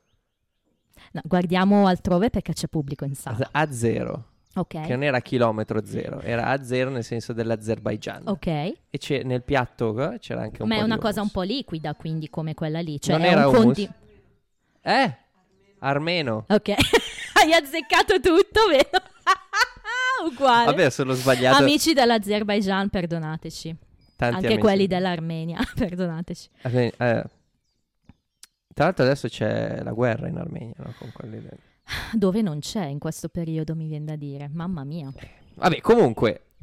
[1.13, 3.47] No, guardiamo altrove perché c'è pubblico in sala.
[3.51, 4.25] A zero.
[4.55, 4.81] Ok.
[4.81, 8.23] Che non era chilometro zero, era a zero nel senso dell'Azerbaijan.
[8.27, 11.21] Ok, E c'è, nel piatto eh, c'era anche un ma po' è di una cosa
[11.21, 12.99] un po' liquida, quindi come quella lì.
[13.01, 13.63] Cioè Non è era un hummus?
[13.63, 13.89] condi-
[14.81, 15.17] Eh?
[15.79, 16.45] Armeno.
[16.49, 16.69] Ok,
[17.41, 19.03] hai azzeccato tutto, vero?
[20.29, 20.65] Uguale.
[20.65, 21.61] Vabbè, sono sbagliato.
[21.61, 23.75] Amici dell'Azerbaijan, perdonateci.
[24.15, 24.61] Tanti Anche amici.
[24.61, 26.49] quelli dell'Armenia, perdonateci.
[26.61, 27.23] Arme- eh,
[28.73, 30.93] Tra l'altro adesso c'è la guerra in Armenia, no?
[30.97, 31.57] Con quelli del-
[32.13, 34.49] Dove non c'è in questo periodo, mi viene da dire.
[34.51, 35.11] Mamma mia.
[35.55, 36.53] Vabbè, comunque,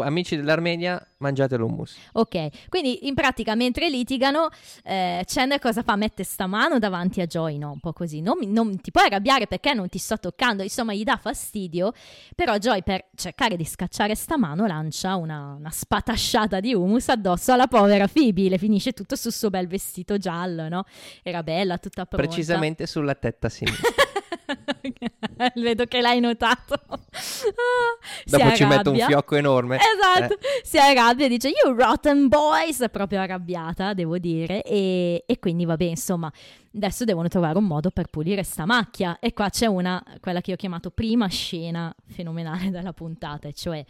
[0.00, 1.96] amici dell'Armenia, mangiate l'hummus.
[2.12, 4.48] Ok, quindi in pratica mentre litigano,
[4.84, 5.96] eh, Chandler cosa fa?
[5.96, 7.72] Mette sta mano davanti a Joy, no?
[7.72, 8.20] Un po' così.
[8.20, 11.92] Non, non ti puoi arrabbiare perché non ti sto toccando, insomma gli dà fastidio,
[12.34, 17.52] però Joy per cercare di scacciare sta mano lancia una, una spatasciata di hummus addosso
[17.52, 20.84] alla povera Phoebe, le finisce tutto sul suo bel vestito giallo, no?
[21.22, 22.26] Era bella, tutta pronta.
[22.26, 23.90] Precisamente sulla tetta sinistra.
[25.54, 26.74] Vedo che l'hai notato.
[28.24, 29.78] Dopo ci metto un fiocco enorme.
[29.78, 30.60] Esatto, eh.
[30.62, 34.62] si arrabbia e dice You rotten boys, è proprio arrabbiata, devo dire.
[34.62, 36.30] E, e quindi vabbè, insomma,
[36.74, 39.18] adesso devono trovare un modo per pulire sta macchia.
[39.18, 43.84] E qua c'è una, quella che ho chiamato prima scena fenomenale della puntata, cioè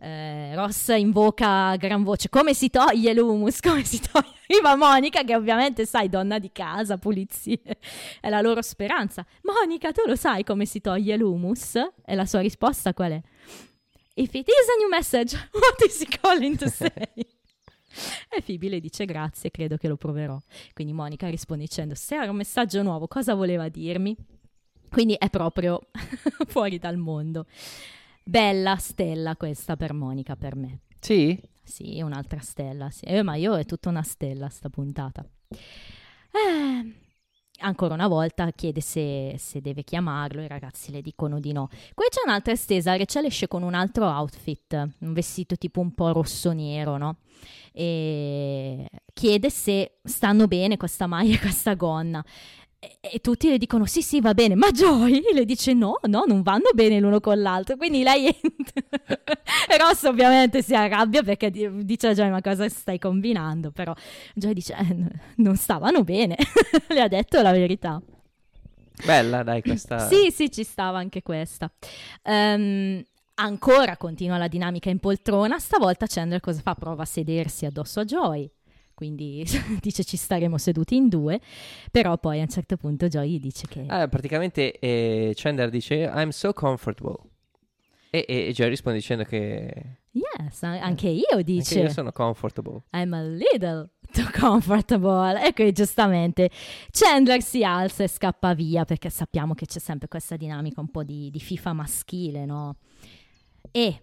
[0.00, 4.32] eh, Ross invoca a gran voce come si toglie l'humus, come si toglie.
[4.48, 7.60] Arriva Monica, che ovviamente sai, donna di casa, pulizie,
[8.20, 9.24] è la loro speranza.
[9.42, 11.76] Monica, tu lo sai come si toglie l'humus?
[12.04, 13.22] E la sua risposta qual è?
[14.16, 16.92] If it is a new message, what is he calling to say?
[18.30, 20.40] E Phoebe le dice grazie, credo che lo proverò.
[20.72, 24.16] Quindi Monica risponde dicendo se era un messaggio nuovo, cosa voleva dirmi?
[24.88, 25.80] Quindi è proprio
[26.46, 27.46] fuori dal mondo.
[28.22, 30.80] Bella stella questa per Monica, per me.
[31.00, 31.38] Sì?
[31.62, 32.90] Sì, un'altra stella.
[32.90, 33.04] Sì.
[33.04, 35.26] Eh, ma io è tutta una stella sta puntata.
[35.48, 36.92] Eh,
[37.60, 41.68] ancora una volta chiede se, se, deve chiamarlo, i ragazzi le dicono di no.
[41.94, 46.12] Qui c'è un'altra estesa, Rachel esce con un altro outfit, un vestito tipo un po'
[46.12, 47.16] rosso-nero, no?
[47.72, 52.24] E chiede se stanno bene questa maglia e questa gonna.
[53.00, 56.42] E, tutti le dicono sì sì va bene, ma Joy le dice no, no, non
[56.42, 58.82] vanno bene l'uno con l'altro, quindi lei entra.
[59.68, 63.94] e Ross ovviamente si arrabbia perché dice a Joy ma cosa stai combinando, però
[64.34, 64.96] Joy dice eh,
[65.36, 66.36] non stavano bene,
[66.88, 68.00] le ha detto la verità.
[69.04, 70.06] Bella dai questa.
[70.06, 71.70] sì sì ci stava anche questa.
[72.24, 73.02] Um,
[73.36, 76.74] ancora continua la dinamica in poltrona, stavolta Chandler cosa fa?
[76.74, 78.50] Prova a sedersi addosso a Joy
[78.94, 79.44] quindi
[79.80, 81.40] dice ci staremo seduti in due,
[81.90, 83.84] però poi a un certo punto Joy dice che...
[83.88, 87.16] Ah, praticamente eh, Chandler dice I'm so comfortable
[88.14, 89.98] e, e, e Joy risponde dicendo che...
[90.12, 91.74] Yes, anche io dice...
[91.74, 92.82] Anche io sono comfortable.
[92.92, 95.40] I'm a little too comfortable.
[95.44, 96.48] E qui giustamente
[96.92, 101.02] Chandler si alza e scappa via perché sappiamo che c'è sempre questa dinamica un po'
[101.02, 102.76] di, di FIFA maschile, no?
[103.72, 104.02] E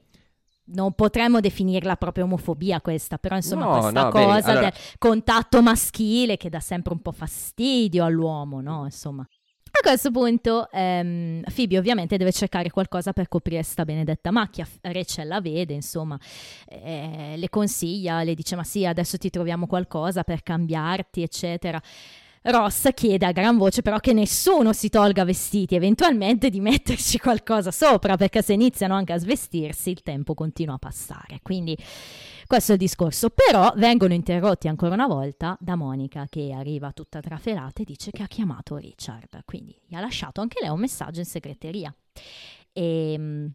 [0.66, 4.70] non potremmo definirla proprio omofobia questa, però insomma no, questa no, cosa beh, allora...
[4.70, 8.86] del contatto maschile che dà sempre un po' fastidio all'uomo, no?
[8.86, 9.28] Insomma.
[9.74, 15.28] A questo punto ehm, Phoebe ovviamente deve cercare qualcosa per coprire sta benedetta macchia, Rachel
[15.28, 16.20] la vede, insomma,
[16.68, 21.82] eh, le consiglia, le dice ma sì, adesso ti troviamo qualcosa per cambiarti, eccetera.
[22.44, 27.72] Ross chiede a gran voce però che nessuno si tolga vestiti, eventualmente di metterci qualcosa
[27.72, 31.40] sopra, perché se iniziano anche a svestirsi il tempo continua a passare.
[31.44, 31.78] Quindi
[32.48, 33.30] questo è il discorso.
[33.30, 38.24] Però vengono interrotti ancora una volta da Monica che arriva tutta trafelata e dice che
[38.24, 41.96] ha chiamato Richard, quindi gli ha lasciato anche lei un messaggio in segreteria.
[42.74, 43.52] E ehm,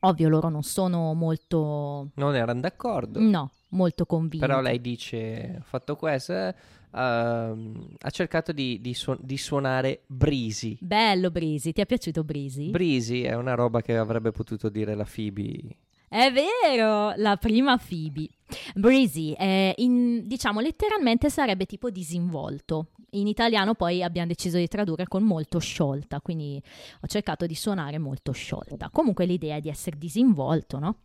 [0.00, 2.10] ovvio loro non sono molto...
[2.14, 3.20] Non erano d'accordo.
[3.20, 4.46] No, molto convinti.
[4.46, 6.54] Però lei dice, ho fatto questo, uh,
[6.92, 10.76] ha cercato di, di, su- di, suonare Brisi.
[10.80, 12.70] Bello Brisi, ti è piaciuto Brisi?
[12.70, 15.76] Brisi è una roba che avrebbe potuto dire la Phoebe.
[16.08, 18.28] È vero, la prima Phoebe.
[18.74, 22.88] Breezy, eh, in, diciamo letteralmente sarebbe tipo disinvolto.
[23.12, 26.62] In italiano poi abbiamo deciso di tradurre con molto sciolta, quindi
[27.00, 28.90] ho cercato di suonare molto sciolta.
[28.90, 30.96] Comunque l'idea è di essere disinvolto, no?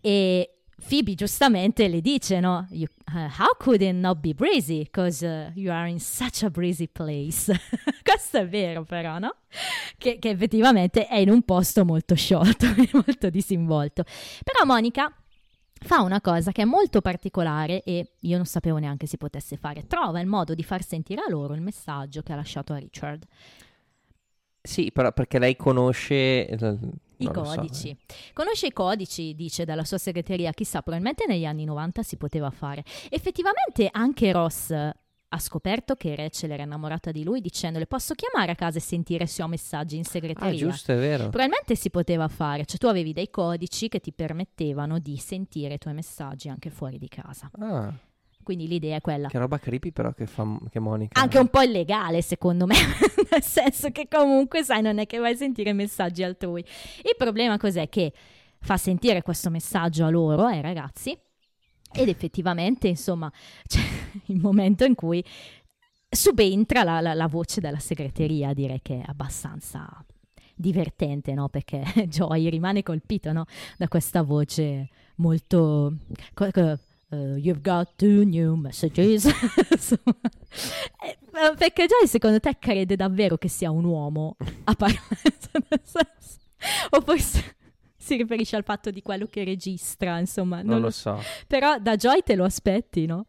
[0.00, 2.66] E Phoebe giustamente le dice, no?
[2.70, 4.82] You, uh, how could it not be breezy?
[4.84, 7.52] Because uh, you are in such a breezy place.
[8.02, 9.36] Questo è vero però, no?
[9.96, 14.04] Che, che, effettivamente è in un posto molto sciolto, molto disinvolto.
[14.42, 15.14] Però Monica
[15.82, 19.86] fa una cosa che è molto particolare e io non sapevo neanche si potesse fare.
[19.86, 23.24] Trova il modo di far sentire a loro il messaggio che ha lasciato a Richard.
[24.62, 26.46] Sì, però perché lei conosce
[27.24, 27.96] i codici.
[28.06, 28.14] So.
[28.32, 32.84] Conosce i codici, dice dalla sua segreteria, chissà, probabilmente negli anni 90 si poteva fare.
[33.08, 34.72] Effettivamente anche Ross
[35.32, 39.26] ha scoperto che Rachel era innamorata di lui dicendole posso chiamare a casa e sentire
[39.26, 40.66] se ho messaggi in segreteria.
[40.66, 41.22] Ah, giusto, è vero.
[41.24, 45.78] Probabilmente si poteva fare, cioè tu avevi dei codici che ti permettevano di sentire i
[45.78, 47.50] tuoi messaggi anche fuori di casa.
[47.58, 47.94] Ah.
[48.50, 49.28] Quindi l'idea è quella.
[49.28, 51.20] Che roba creepy però che fa che Monica.
[51.20, 52.74] Anche un po' illegale secondo me,
[53.30, 56.64] nel senso che comunque sai non è che vai a sentire messaggi altrui.
[56.96, 57.88] Il problema cos'è?
[57.88, 58.12] Che
[58.58, 61.16] fa sentire questo messaggio a loro, ai ragazzi,
[61.92, 63.30] ed effettivamente insomma
[63.68, 63.78] c'è
[64.26, 65.24] il momento in cui
[66.08, 70.04] subentra la, la, la voce della segreteria, direi che è abbastanza
[70.56, 71.48] divertente, no?
[71.48, 73.44] Perché Joy rimane colpito, no?
[73.78, 75.94] Da questa voce molto
[77.12, 79.28] uh, you've got two new messages.
[81.32, 85.00] Eh, perché già secondo te crede davvero che sia un uomo a parlare?
[86.90, 87.56] o forse
[87.96, 90.56] si riferisce al fatto di quello che registra, insomma.
[90.56, 91.22] Non, non lo so.
[91.46, 93.26] Però da Joy te lo aspetti, no?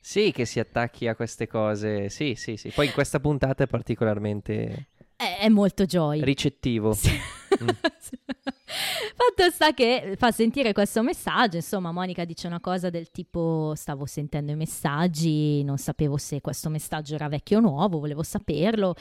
[0.00, 2.08] Sì, che si attacchi a queste cose.
[2.08, 2.70] Sì, sì, sì.
[2.70, 4.88] Poi in questa puntata è particolarmente...
[5.24, 6.22] È è, molto Joy.
[6.22, 6.92] Ricettivo.
[6.92, 7.10] Sì.
[7.62, 7.68] Mm.
[9.16, 14.04] Fatto sta che fa sentire questo messaggio, insomma Monica dice una cosa del tipo stavo
[14.06, 18.94] sentendo i messaggi, non sapevo se questo messaggio era vecchio o nuovo, volevo saperlo,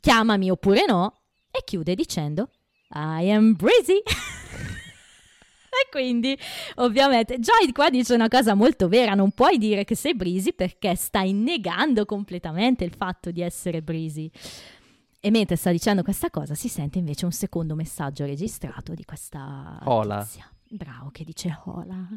[0.00, 2.48] chiamami oppure no, e chiude dicendo
[2.94, 4.02] I am Breezy.
[5.70, 6.36] E quindi,
[6.76, 10.96] ovviamente, Joy qua dice una cosa molto vera: non puoi dire che sei Breezy perché
[10.96, 14.28] stai negando completamente il fatto di essere Breezy.
[15.22, 19.78] E mentre sta dicendo questa cosa, si sente invece un secondo messaggio registrato di questa
[19.84, 20.22] Hola.
[20.22, 20.50] tizia.
[20.70, 22.08] Bravo, che dice hola.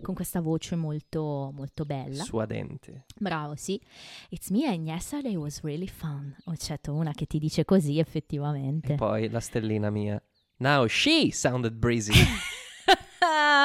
[0.00, 2.22] Con questa voce molto, molto bella.
[2.22, 3.06] Suadente.
[3.18, 3.80] Bravo, sì.
[4.28, 6.34] It's me and yesterday was really fun.
[6.44, 8.94] Ho certo una che ti dice così, effettivamente.
[8.94, 10.22] E poi la stellina mia.
[10.58, 12.12] Now she sounded breezy.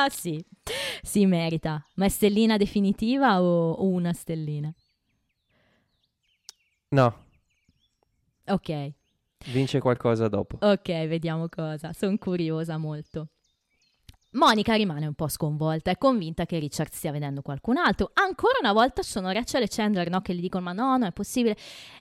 [0.09, 0.43] Sì,
[1.03, 1.85] si merita.
[1.95, 4.73] Ma è stellina definitiva o, o una stellina?
[6.89, 7.25] No,
[8.51, 8.91] Ok,
[9.47, 10.57] vince qualcosa dopo.
[10.59, 11.93] ok, vediamo cosa.
[11.93, 13.27] Sono curiosa molto.
[14.33, 18.11] Monica rimane un po' sconvolta, è convinta che Richard stia vedendo qualcun altro.
[18.13, 21.11] Ancora una volta sono Rachel e Chandler no, che gli dicono ma no, non è
[21.11, 21.57] possibile.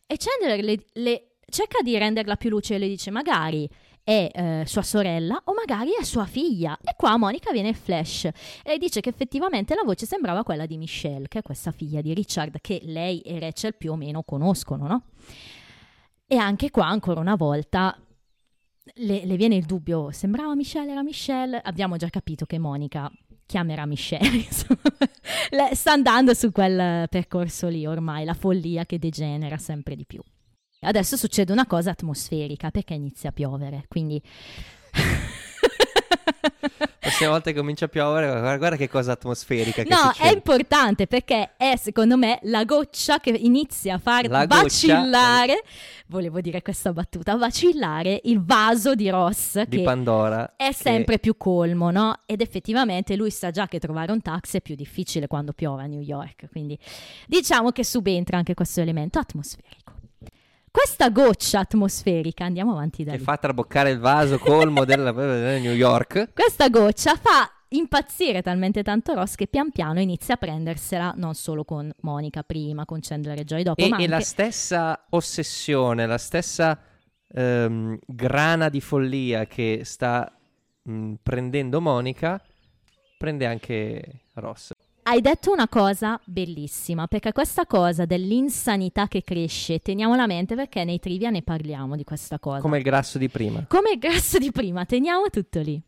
[0.07, 3.69] E Chandler le, le- cerca di renderla più luce e le dice magari
[4.05, 6.79] è eh, sua sorella o magari è sua figlia.
[6.85, 8.29] E qua Monica viene flash
[8.63, 12.15] e dice che effettivamente la voce sembrava quella di Michelle, che è questa figlia di
[12.15, 15.03] Richard che lei e Rachel più o meno conoscono, no?
[16.33, 17.99] E anche qua, ancora una volta,
[18.95, 21.61] le, le viene il dubbio, sembrava Michelle, era Michelle?
[21.61, 23.11] Abbiamo già capito che Monica
[23.47, 24.47] chiamerà Michelle.
[25.51, 30.23] Le- sta andando su quel percorso lì ormai, la follia che degenera sempre di più.
[30.83, 34.23] Adesso succede una cosa atmosferica perché inizia a piovere, quindi...
[36.81, 40.15] La prossima volta che comincia a piovere, guarda, guarda che cosa atmosferica che No, è
[40.15, 40.35] succede.
[40.35, 45.63] importante perché è secondo me la goccia che inizia a far La goccia- vacillare,
[46.09, 50.55] volevo dire questa battuta, vacillare il vaso di Ross di che Pandora.
[50.57, 52.21] è che- sempre più colmo, no?
[52.27, 55.87] Ed effettivamente lui sa già che trovare un taxi è più difficile quando piove a
[55.87, 56.79] New York, quindi
[57.27, 59.80] diciamo che subentra anche questo elemento atmosferico.
[60.71, 63.23] Questa goccia atmosferica, andiamo avanti da che lì.
[63.25, 66.33] fa traboccare il vaso colmo della della New York.
[66.33, 71.65] Questa goccia fa impazzire talmente tanto Ross che pian piano inizia a prendersela non solo
[71.65, 74.09] con Monica prima, con Chandler e Joy dopo, E, ma e anche...
[74.15, 76.79] la stessa ossessione, la stessa
[77.33, 80.33] ehm, grana di follia che sta
[80.83, 82.41] mh, prendendo Monica,
[83.19, 84.73] prende anche Ross.
[85.11, 90.85] Hai detto una cosa bellissima, perché questa cosa dell'insanità che cresce, teniamola a mente perché
[90.85, 92.61] nei trivia ne parliamo di questa cosa.
[92.61, 93.65] Come il grasso di prima.
[93.67, 95.83] Come il grasso di prima, teniamo tutto lì.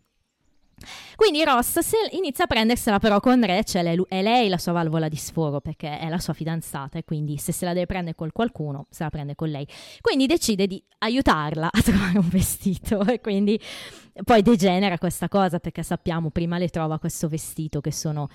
[1.15, 1.79] Quindi Ross
[2.11, 5.61] inizia a prendersela però con Rachel, è, lu- è lei la sua valvola di sforo
[5.61, 9.05] perché è la sua fidanzata e quindi se se la deve prendere con qualcuno se
[9.05, 9.65] la prende con lei.
[10.01, 13.57] Quindi decide di aiutarla a trovare un vestito e quindi
[14.25, 18.29] poi degenera questa cosa perché sappiamo prima le trova questo vestito che sono...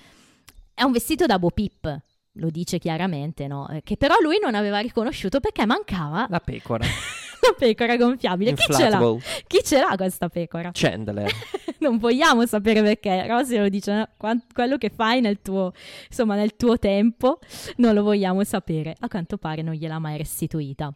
[0.78, 2.00] è un vestito da Bo Peep,
[2.32, 3.68] lo dice chiaramente, no?
[3.68, 6.84] Eh, Che però lui non aveva riconosciuto perché mancava La pecora.
[7.42, 8.52] la pecora gonfiabile.
[8.54, 9.16] Chi ce l'ha?
[9.46, 10.70] Chi ce l'ha questa pecora?
[10.72, 11.30] Chandler.
[11.80, 13.26] non vogliamo sapere perché.
[13.26, 15.72] Rosy lo dice, "No, quan- quello che fai nel tuo,
[16.08, 17.40] insomma, nel tuo tempo
[17.76, 18.94] non lo vogliamo sapere.
[19.00, 20.92] A quanto pare non gliel'ha mai restituita.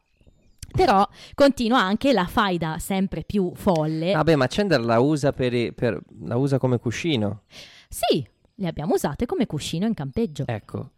[0.75, 4.13] Però continua anche la faida sempre più folle.
[4.13, 7.43] Vabbè, ma Chandler la usa, per, per- la usa come cuscino.
[7.89, 10.45] Sì, le abbiamo usate come cuscino in campeggio.
[10.53, 10.91] Ecco.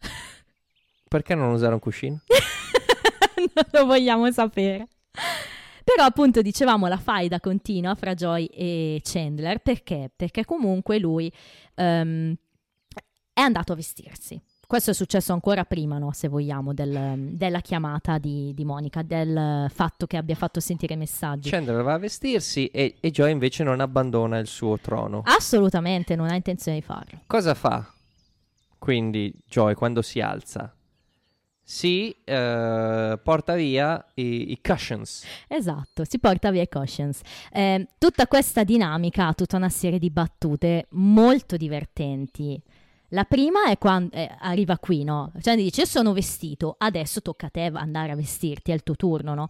[1.09, 2.21] Perché non usare un cuscino?
[3.55, 4.88] non lo vogliamo sapere.
[5.85, 10.11] Però appunto dicevamo la faida continua fra Joy e Chandler perché?
[10.14, 11.31] Perché comunque lui
[11.75, 12.35] ehm,
[13.33, 14.40] è andato a vestirsi.
[14.74, 19.70] Questo è successo ancora prima, no, se vogliamo, del- della chiamata di, di Monica, del
[19.72, 21.48] fatto che abbia fatto sentire messaggi.
[21.48, 25.22] Chandler va a vestirsi e, e Joy invece non abbandona il suo trono.
[25.26, 27.20] Assolutamente non ha intenzione di farlo.
[27.28, 27.88] Cosa fa?
[28.76, 30.74] Quindi Joy quando si alza?
[31.62, 35.24] Si eh, porta via i, i cushions.
[35.46, 37.20] Esatto, si porta via i cushions.
[37.52, 42.60] Eh, tutta questa dinamica ha tutta una serie di battute molto divertenti.
[43.09, 45.31] La prima è quando arriva qui, no?
[45.40, 48.97] Chandler dice: Io sono vestito, adesso tocca a te andare a vestirti, è il tuo
[48.97, 49.49] turno, no?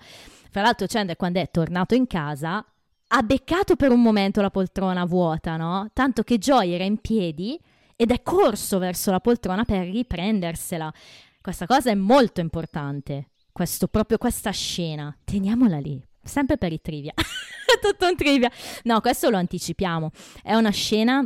[0.51, 2.65] Fra l'altro, Chandler, quando è tornato in casa,
[3.07, 5.91] ha beccato per un momento la poltrona vuota, no?
[5.93, 7.59] Tanto che Joy era in piedi
[7.97, 10.93] ed è corso verso la poltrona per riprendersela.
[11.41, 13.31] Questa cosa è molto importante.
[13.53, 15.17] Questo, proprio questa scena.
[15.23, 16.03] Teniamola lì.
[16.23, 17.13] Sempre per i trivia.
[17.81, 18.51] Tutto un trivia.
[18.85, 20.11] No, questo lo anticipiamo.
[20.43, 21.25] È una scena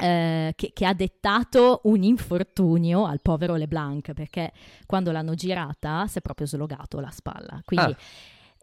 [0.00, 4.52] eh, che, che ha dettato un infortunio al povero LeBlanc perché
[4.86, 7.60] quando l'hanno girata si è proprio slogato la spalla.
[7.64, 7.96] Quindi Ah.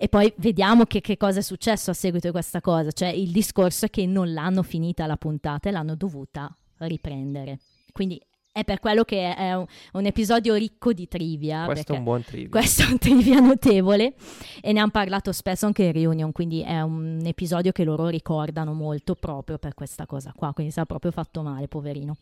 [0.01, 2.89] E poi vediamo che, che, cosa è successo a seguito di questa cosa.
[2.91, 7.59] Cioè, il discorso è che non l'hanno finita la puntata e l'hanno dovuta riprendere.
[7.91, 8.19] Quindi
[8.51, 11.65] è per quello che è un, un episodio ricco di trivia.
[11.65, 12.49] Questo è un buon trivia.
[12.49, 14.13] Questo è un trivia notevole
[14.61, 18.73] e ne hanno parlato spesso anche in reunion, quindi è un episodio che loro ricordano
[18.73, 22.17] molto proprio per questa cosa qua, quindi si è proprio fatto male, poverino.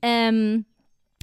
[0.00, 0.64] Um,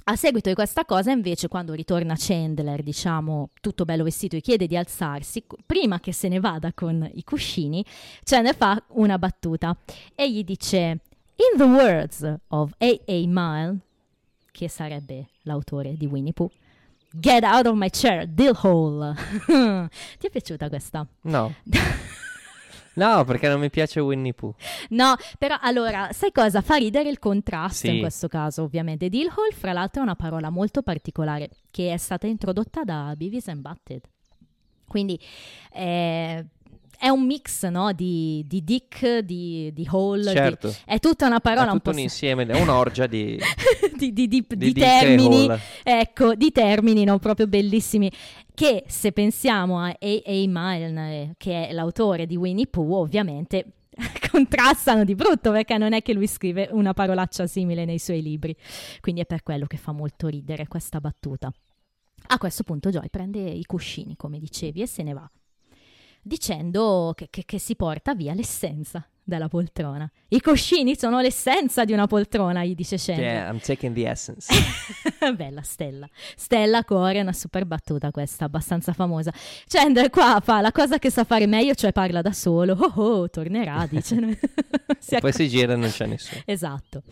[0.06, 4.66] a seguito di questa cosa, invece, quando ritorna Chandler, diciamo, tutto bello vestito e chiede
[4.66, 7.86] di alzarsi, prima che se ne vada con i cuscini,
[8.24, 9.78] Chandler fa una battuta
[10.16, 11.02] e gli dice:
[11.36, 13.24] In the words of A.A.
[13.28, 13.78] Mile,
[14.60, 16.52] che sarebbe l'autore di Winnie Pooh,
[17.12, 19.16] Get out of my chair, Dill Hole.
[20.20, 21.08] Ti è piaciuta questa?
[21.22, 21.54] No.
[22.92, 24.54] No, perché non mi piace Winnie Pooh.
[24.90, 26.60] No, però allora, sai cosa?
[26.60, 27.94] Fa ridere il contrasto sì.
[27.94, 29.08] in questo caso, ovviamente.
[29.08, 33.62] Dillhole, fra l'altro, è una parola molto particolare che è stata introdotta da Beavis and
[33.62, 34.02] Butted.
[34.86, 35.18] Quindi
[35.72, 36.46] eh,
[37.00, 37.94] è un mix no?
[37.94, 40.68] di, di, dick, di, di hole, certo.
[40.68, 43.40] di, è tutta una parola un po' un insieme, è un'orgia di,
[43.96, 45.48] di, di termini,
[45.82, 47.18] ecco, di termini no?
[47.18, 48.12] proprio bellissimi
[48.54, 50.44] che se pensiamo a A.A.
[50.46, 53.76] Milne, che è l'autore di Winnie Pooh, ovviamente
[54.30, 58.54] contrastano di brutto perché non è che lui scrive una parolaccia simile nei suoi libri.
[59.00, 61.50] Quindi è per quello che fa molto ridere questa battuta.
[62.32, 65.32] A questo punto Joy prende i cuscini, come dicevi, e se ne va
[66.22, 70.10] dicendo che, che, che si porta via l'essenza della poltrona.
[70.30, 73.32] I cuscini sono l'essenza di una poltrona, gli dice Chandler.
[73.32, 74.52] Yeah, I'm taking the essence.
[75.36, 76.10] Bella Stella.
[76.36, 79.32] Stella Core una super battuta questa, abbastanza famosa.
[79.68, 82.74] Chandler qua fa la cosa che sa fare meglio, cioè parla da solo.
[82.74, 84.18] Oh oh, tornerà, dice.
[85.00, 86.42] si poi si gira e non c'è nessuno.
[86.46, 87.04] Esatto.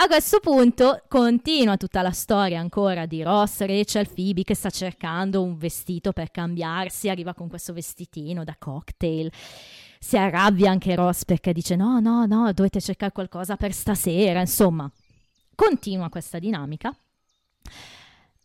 [0.00, 5.42] A questo punto continua tutta la storia ancora di Ross, Rachel, Phoebe che sta cercando
[5.42, 9.28] un vestito per cambiarsi, arriva con questo vestitino da cocktail.
[9.98, 14.88] Si arrabbia anche Ross perché dice no, no, no, dovete cercare qualcosa per stasera, insomma.
[15.56, 16.96] Continua questa dinamica.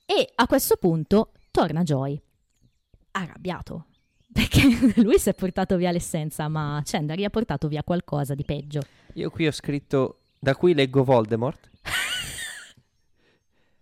[0.08, 2.20] E a questo punto torna Joy,
[3.12, 3.86] arrabbiato,
[4.34, 4.64] perché
[5.04, 8.82] lui si è portato via l'essenza, ma Chandler gli ha portato via qualcosa di peggio.
[9.14, 11.70] Io qui ho scritto da cui leggo Voldemort.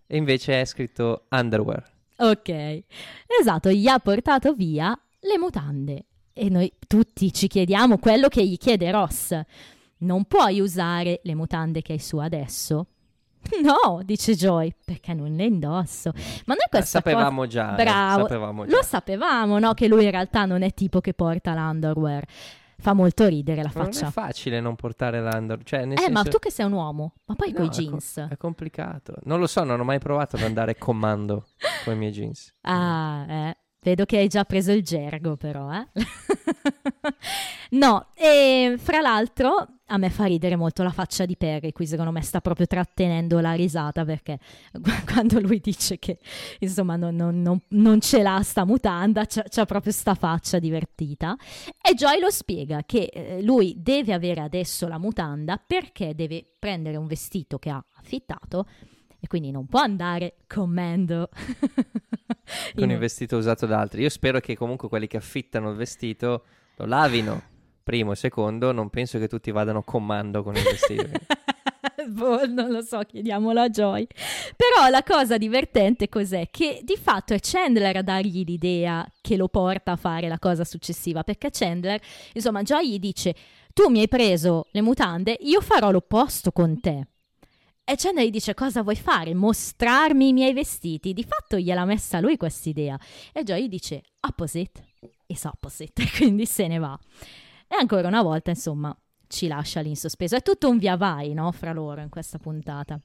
[0.06, 1.90] e invece è scritto underwear.
[2.18, 2.84] Ok,
[3.40, 6.04] esatto, gli ha portato via le mutande.
[6.32, 9.38] E noi tutti ci chiediamo quello che gli chiede Ross.
[9.98, 12.86] Non puoi usare le mutande che hai su adesso?
[13.60, 16.12] No, dice Joy, perché non le indosso.
[16.46, 17.48] Ma noi questa sapevamo cosa...
[17.48, 17.72] già.
[17.72, 18.76] Eh, Bravo, sapevamo già.
[18.76, 19.74] lo sapevamo, no?
[19.74, 22.24] Che lui in realtà non è tipo che porta l'underwear
[22.78, 24.00] fa molto ridere la faccia.
[24.00, 25.62] non è facile non portare l'undor.
[25.62, 26.10] Cioè, eh, senso...
[26.10, 28.18] ma tu che sei un uomo, ma poi no, coi jeans.
[28.18, 29.14] È, co- è, complicato.
[29.24, 31.46] Non lo so, non ho mai provato ad andare comando
[31.84, 32.54] con i miei jeans.
[32.62, 33.56] Ah, eh.
[33.84, 35.88] Vedo che hai già preso il gergo, però, eh?
[37.70, 42.10] no, e fra l'altro a me fa ridere molto la faccia di Perry, qui secondo
[42.10, 44.38] me sta proprio trattenendo la risata perché
[45.04, 46.18] quando lui dice che
[46.60, 51.36] insomma non, non, non, non ce l'ha sta mutanda, c'ha, c'ha, proprio sta faccia divertita.
[51.80, 56.96] E Joy lo spiega che eh, lui deve avere adesso la mutanda perché deve prendere
[56.96, 58.66] un vestito che ha affittato
[59.20, 61.28] e quindi non può andare comando.
[62.74, 64.02] con il vestito usato da altri.
[64.02, 66.44] Io spero che comunque quelli che affittano il vestito
[66.76, 67.50] lo lavino.
[67.82, 71.10] Primo e secondo, non penso che tutti vadano comando con il vestito.
[72.08, 74.06] boh, non lo so, chiediamolo a Joy.
[74.56, 76.48] Però la cosa divertente cos'è?
[76.50, 80.64] Che di fatto è Chandler a dargli l'idea che lo porta a fare la cosa
[80.64, 82.00] successiva, perché Chandler,
[82.34, 83.34] insomma, Joy gli dice
[83.72, 87.06] tu mi hai preso le mutande, io farò l'opposto con te.
[87.84, 89.34] E Chandler gli dice cosa vuoi fare?
[89.34, 91.12] Mostrarmi i miei vestiti?
[91.12, 92.98] Di fatto gliel'ha messa lui quest'idea.
[93.32, 94.90] E Joy gli dice opposite
[95.32, 96.98] is opposite, quindi se ne va.
[97.72, 98.94] E ancora una volta, insomma,
[99.28, 100.36] ci lascia lì in sospeso.
[100.36, 103.00] È tutto un via vai, no, fra loro in questa puntata.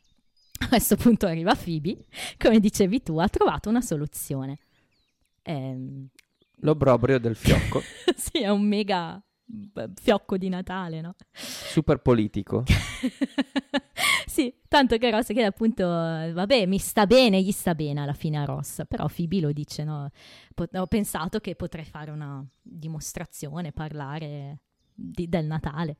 [0.60, 2.06] A questo punto arriva Phoebe,
[2.38, 4.60] come dicevi tu, ha trovato una soluzione.
[5.44, 6.10] Ehm...
[6.58, 7.82] L'obbrobrio del fiocco.
[8.18, 9.24] sì, è un mega
[9.96, 11.16] fiocco di Natale, no?
[11.32, 12.64] Super politico.
[14.26, 18.38] sì, tanto che Ross che appunto, vabbè, mi sta bene, gli sta bene alla fine
[18.38, 20.10] a Ross, però Phoebe lo dice, no?
[20.54, 24.60] Pot- ho pensato che potrei fare una dimostrazione, parlare
[24.94, 25.98] di- del Natale.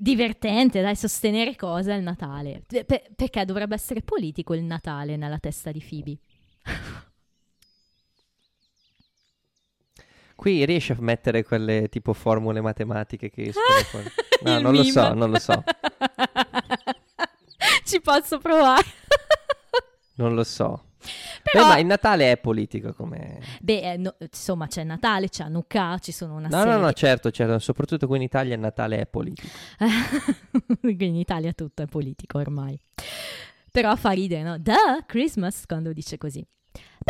[0.00, 2.62] Divertente, dai, sostenere cosa il Natale.
[2.66, 6.18] Pe- perché dovrebbe essere politico il Natale nella testa di Phoebe?
[10.38, 14.06] Qui riesci a mettere quelle tipo formule matematiche che escono fuori?
[14.40, 14.76] No, non meme.
[14.76, 15.64] lo so, non lo so.
[17.84, 18.84] Ci posso provare.
[20.14, 20.84] non lo so.
[21.42, 23.40] Però, Beh, ma il Natale è politico come...
[23.60, 26.88] beh, eh, no, insomma, c'è Natale, c'è Hanukkah, ci sono una No, serie no, no,
[26.88, 29.48] di- certo, certo, soprattutto qui in Italia il Natale è politico.
[30.80, 32.78] Qui in Italia tutto è politico ormai.
[33.72, 34.56] Però fa ridere, no?
[34.58, 36.46] Da Christmas quando dice così.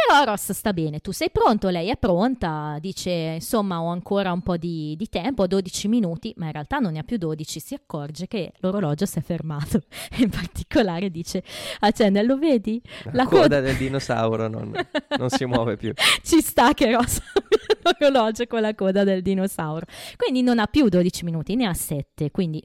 [0.07, 4.42] Però Ross sta bene, tu sei pronto, lei è pronta, dice insomma ho ancora un
[4.42, 7.74] po' di, di tempo, 12 minuti, ma in realtà non ne ha più 12, si
[7.74, 9.82] accorge che l'orologio si è fermato
[10.16, 11.42] e in particolare dice
[11.80, 12.80] a Chandler lo vedi?
[13.07, 14.72] La, La coda, coda- del dinosauro non,
[15.18, 15.92] non si muove più.
[16.22, 19.84] Ci sta che Ross abbia l'orologio con la coda del dinosauro.
[20.16, 22.62] Quindi non ha più 12 minuti, ne ha 7, quindi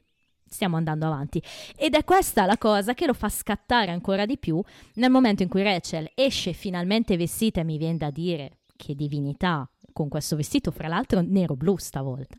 [0.54, 1.41] stiamo andando avanti.
[1.76, 4.62] Ed è questa la cosa che lo fa scattare ancora di più
[4.95, 9.68] nel momento in cui Rachel esce finalmente vestita e mi viene da dire che divinità
[9.91, 12.38] con questo vestito, fra l'altro nero-blu stavolta.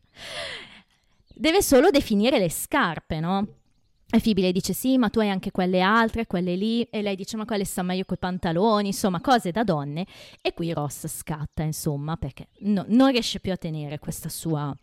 [1.36, 3.46] Deve solo definire le scarpe, no?
[4.10, 7.16] E Phoebe le dice sì, ma tu hai anche quelle altre, quelle lì, e lei
[7.16, 10.06] dice ma quelle sta meglio coi pantaloni, insomma cose da donne.
[10.40, 14.76] E qui Ross scatta, insomma, perché no- non riesce più a tenere questa sua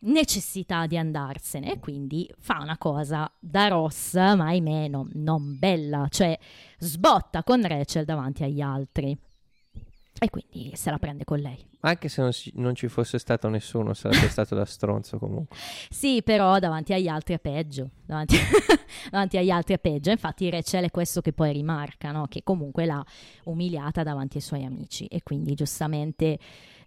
[0.00, 6.06] necessità di andarsene e quindi fa una cosa da Ross, ma ahimè no- non bella,
[6.08, 6.38] cioè
[6.78, 9.16] sbotta con Rachel davanti agli altri.
[10.20, 11.64] E quindi se la prende con lei.
[11.80, 15.56] Anche se non, si- non ci fosse stato nessuno, sarebbe stato da stronzo comunque.
[15.90, 17.90] Sì, però davanti agli altri è peggio.
[18.04, 18.36] Davanti,
[19.10, 20.10] davanti agli altri è peggio.
[20.10, 22.26] Infatti, Rachel è questo che poi rimarca, no?
[22.28, 23.04] che comunque l'ha
[23.44, 25.06] umiliata davanti ai suoi amici.
[25.06, 26.38] E quindi, giustamente,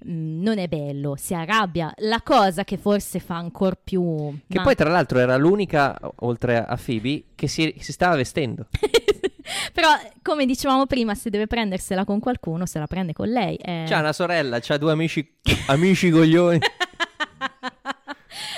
[0.04, 1.16] mh, non è bello.
[1.16, 1.94] Si arrabbia.
[2.00, 4.38] La cosa che forse fa ancora più.
[4.46, 8.68] Che ma- poi tra l'altro era l'unica, si a Phoebe, che si, si stava vestendo.
[9.74, 9.90] Però,
[10.22, 13.56] come dicevamo prima, se deve prendersela con qualcuno, se la prende con lei.
[13.56, 13.86] Eh.
[13.88, 15.38] C'ha una sorella, c'ha due amici,
[15.68, 16.60] amici coglioni.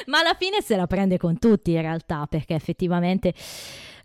[0.07, 3.33] Ma alla fine se la prende con tutti in realtà, perché effettivamente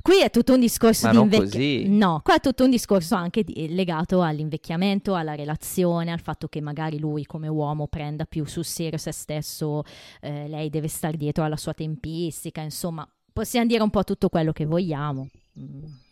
[0.00, 2.06] qui è tutto un discorso Ma di invecchiamento.
[2.06, 6.60] No, qua è tutto un discorso anche di- legato all'invecchiamento, alla relazione, al fatto che
[6.60, 9.82] magari lui come uomo prenda più sul serio se stesso,
[10.20, 14.52] eh, lei deve stare dietro alla sua tempistica, insomma, possiamo dire un po' tutto quello
[14.52, 15.28] che vogliamo.
[15.58, 16.06] Mm.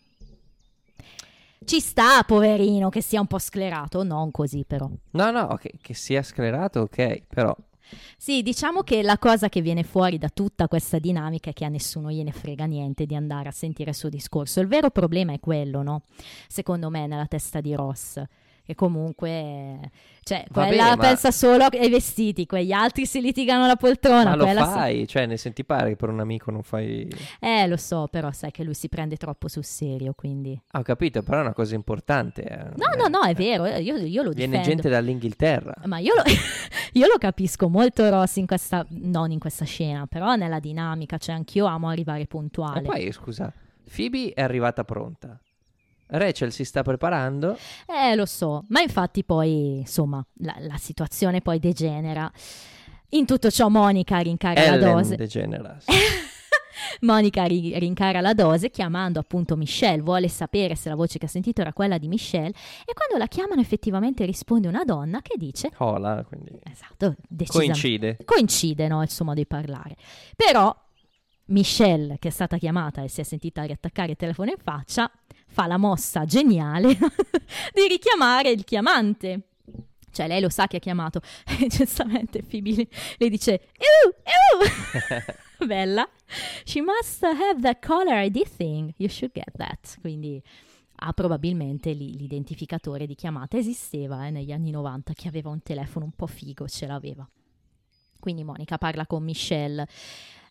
[1.65, 4.89] Ci sta, poverino, che sia un po' sclerato, non così però.
[5.13, 7.57] No, no, ok, che sia sclerato, ok, però...
[8.17, 11.69] Sì, diciamo che la cosa che viene fuori da tutta questa dinamica è che a
[11.69, 14.61] nessuno gliene frega niente di andare a sentire il suo discorso.
[14.61, 16.03] Il vero problema è quello, no?
[16.49, 18.21] Secondo me, nella testa di Ross.
[18.67, 19.79] Che comunque,
[20.25, 24.31] cioè, quella ma- pensa solo ai vestiti, quegli altri si litigano la poltrona.
[24.31, 27.09] Ma lo quella si- fai, cioè ne senti pare che per un amico non fai...
[27.39, 30.61] Eh, lo so, però sai che lui si prende troppo sul serio, quindi...
[30.73, 32.43] Ah, ho capito, però è una cosa importante.
[32.43, 32.57] eh.
[32.75, 34.69] No, no, no, è vero, eh, io, io lo Viene difendo.
[34.69, 35.75] gente dall'Inghilterra.
[35.85, 36.23] Ma io lo,
[36.93, 41.37] io lo capisco molto Ross in questa, non in questa scena, però nella dinamica, cioè
[41.37, 42.83] anch'io amo arrivare E puntuale.
[42.83, 43.53] poi, scusa,
[43.95, 45.39] Phoebe è arrivata pronta.
[46.09, 47.57] Rachel si sta preparando.
[47.87, 52.31] Eh, lo so, ma infatti poi, insomma, la, la situazione poi degenera.
[53.11, 55.17] In tutto ciò Monica rincara la Ellen dose.
[55.17, 55.85] DeGeneres.
[57.01, 61.29] Monica ri- rincara la dose chiamando appunto Michelle, vuole sapere se la voce che ha
[61.29, 62.51] sentito era quella di Michelle
[62.85, 67.15] e quando la chiamano effettivamente risponde una donna che dice, Hola, quindi esatto,
[67.47, 68.19] coincide.
[68.25, 69.97] coincide no, il suo modo di parlare.
[70.37, 70.75] Però
[71.47, 75.11] Michelle, che è stata chiamata e si è sentita riattaccare il telefono in faccia,
[75.57, 76.99] fa la mossa geniale
[77.73, 79.49] di richiamare il chiamante.
[80.13, 81.23] Cioè, lei lo sa che ha chiamato.
[81.59, 85.65] E giustamente Phoebe le, le dice: Ew, ew!
[85.67, 86.07] Bella.
[86.65, 88.93] She must have that caller ID thing.
[88.99, 89.99] You should get that.
[90.03, 90.43] Quindi
[90.97, 93.57] ha probabilmente lì l'identificatore di chiamata.
[93.57, 97.27] Esisteva eh, negli anni 90 chi aveva un telefono un po' figo, ce l'aveva.
[98.21, 99.87] Quindi Monica parla con Michelle.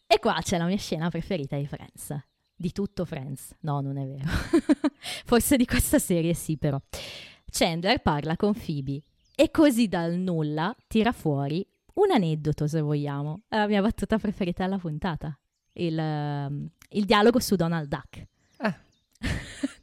[0.07, 2.34] E qua c'è la mia scena preferita di Friends.
[2.55, 3.53] Di tutto Friends.
[3.61, 4.27] No, non è vero.
[5.25, 6.79] Forse di questa serie sì, però.
[7.45, 9.01] Chandler parla con Phoebe
[9.35, 13.41] e così dal nulla tira fuori un aneddoto, se vogliamo.
[13.49, 15.37] La mia battuta preferita della puntata.
[15.73, 18.27] Il, ehm, il dialogo su Donald Duck.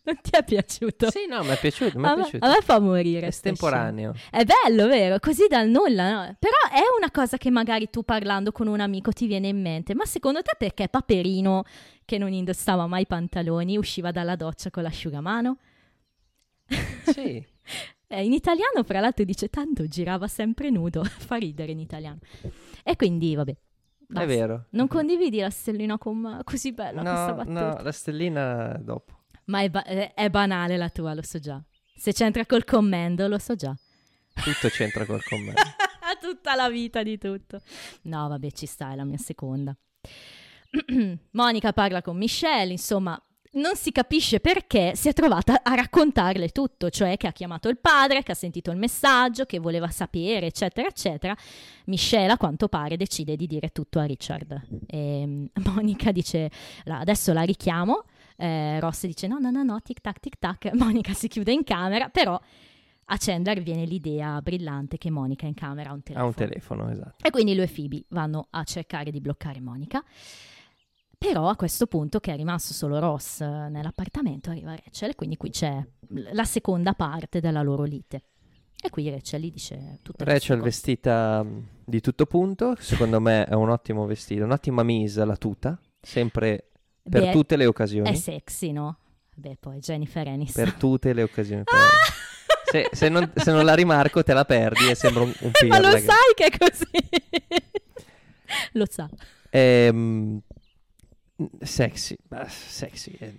[0.04, 1.10] Non ti è piaciuto?
[1.10, 2.44] Sì, no, mi è piaciuto, mi è me, piaciuto.
[2.44, 3.26] a me fa morire.
[3.26, 4.12] È estemporaneo.
[4.30, 5.18] È bello, vero?
[5.20, 6.36] Così dal nulla, no?
[6.40, 9.94] Però è una cosa che magari tu parlando con un amico ti viene in mente.
[9.94, 11.62] Ma secondo te perché Paperino,
[12.04, 15.58] che non indossava mai pantaloni, usciva dalla doccia con l'asciugamano?
[17.06, 17.44] Sì.
[18.12, 21.02] Eh, in italiano, fra l'altro, dice tanto girava sempre nudo.
[21.06, 22.18] Fa ridere in italiano.
[22.82, 23.56] E quindi, vabbè.
[24.06, 24.22] basta.
[24.24, 24.66] È vero.
[24.72, 26.40] Non condividi la stellina con me?
[26.44, 27.68] Così bella questa No, battuta.
[27.78, 29.20] no, la stellina dopo.
[29.46, 31.62] Ma è, ba- è- è banale la tua, lo so già.
[31.94, 33.74] Se c'entra col commendo, lo so già.
[34.34, 35.60] Tutto c'entra col commento.
[36.20, 37.60] Tutta la vita di tutto.
[38.02, 39.76] No, vabbè, ci sta, è la mia seconda.
[41.32, 43.20] Monica parla con Michelle, insomma,
[43.54, 47.78] non si capisce perché si è trovata a raccontarle tutto, cioè che ha chiamato il
[47.78, 51.36] padre, che ha sentito il messaggio, che voleva sapere, eccetera, eccetera.
[51.86, 54.60] Michelle, a quanto pare, decide di dire tutto a Richard.
[54.86, 56.50] E mm, Monica dice,
[56.86, 58.04] adesso la richiamo,
[58.42, 61.62] eh, Ross dice no, no, no, no, tic tac, tic tac, Monica si chiude in
[61.62, 62.38] camera, però
[63.06, 66.26] a Chandler viene l'idea brillante che Monica in camera ha un telefono.
[66.26, 67.24] Ha un telefono, esatto.
[67.24, 70.02] E quindi lui e Phoebe vanno a cercare di bloccare Monica.
[71.18, 75.36] Però a questo punto, che è rimasto solo Ross eh, nell'appartamento, arriva Rachel e quindi
[75.36, 75.80] qui c'è
[76.32, 78.24] la seconda parte della loro lite.
[78.82, 83.54] E qui Rachel gli dice tutto Rachel vestita mm, di tutto punto, secondo me è
[83.54, 86.71] un ottimo vestito, un'ottima mise la tuta, sempre
[87.08, 88.08] per Beh, tutte le occasioni.
[88.08, 88.98] È sexy, no?
[89.34, 90.64] Beh, poi Jennifer Aniston.
[90.64, 91.64] Per tutte le occasioni.
[92.64, 95.78] Se, se, non, se, non, la rimarco te la perdi e sembra un, un Ma
[95.78, 96.84] lo sai che è così?
[98.72, 99.08] lo sa.
[99.50, 100.40] Ehm,
[101.60, 103.16] sexy, sexy.
[103.18, 103.32] È...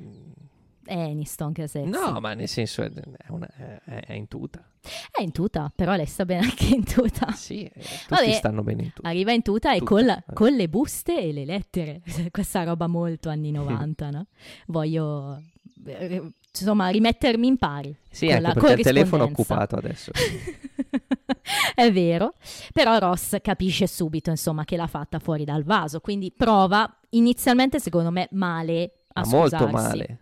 [0.86, 1.90] È Aniston che è sexy.
[1.90, 3.48] No, ma nel senso è, è, una,
[3.86, 4.64] è, in tuta.
[5.12, 7.32] È in tuta, però lei sta bene anche in tuta.
[7.32, 9.08] Sì, eh, tutti Vabbè, stanno bene in tuta.
[9.08, 9.84] Arriva in tuta, tuta.
[9.84, 12.02] e con, la, con, le buste e le lettere.
[12.32, 14.28] Questa roba molto anni 90, no?
[14.68, 15.42] Voglio
[15.86, 16.22] eh,
[16.60, 17.96] insomma rimettermi in pari.
[18.10, 20.12] Sì, anche la, perché il telefono è occupato adesso.
[21.76, 22.34] è vero,
[22.72, 28.12] però Ross capisce subito insomma che l'ha fatta fuori dal vaso, quindi prova inizialmente secondo
[28.12, 29.56] me male a Ma scusarsi.
[29.56, 30.20] molto male.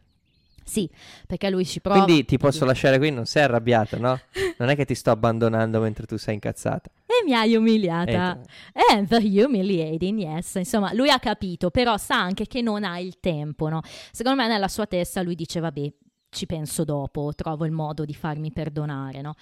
[0.71, 0.89] Sì,
[1.27, 2.01] perché lui ci prova.
[2.01, 4.17] Quindi ti posso lasciare qui, non sei arrabbiata, no?
[4.57, 6.89] Non è che ti sto abbandonando mentre tu sei incazzata.
[7.05, 8.39] E mi hai umiliata.
[8.89, 10.55] And the humiliating, yes.
[10.55, 13.81] Insomma, lui ha capito, però sa anche che non ha il tempo, no?
[14.13, 15.91] Secondo me nella sua testa lui dice, vabbè,
[16.29, 19.33] ci penso dopo, trovo il modo di farmi perdonare, no?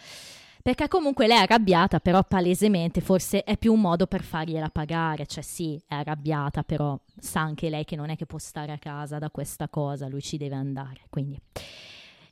[0.61, 5.25] Perché comunque lei è arrabbiata, però palesemente forse è più un modo per fargliela pagare,
[5.25, 8.77] cioè sì, è arrabbiata, però sa anche lei che non è che può stare a
[8.77, 11.39] casa da questa cosa, lui ci deve andare, quindi...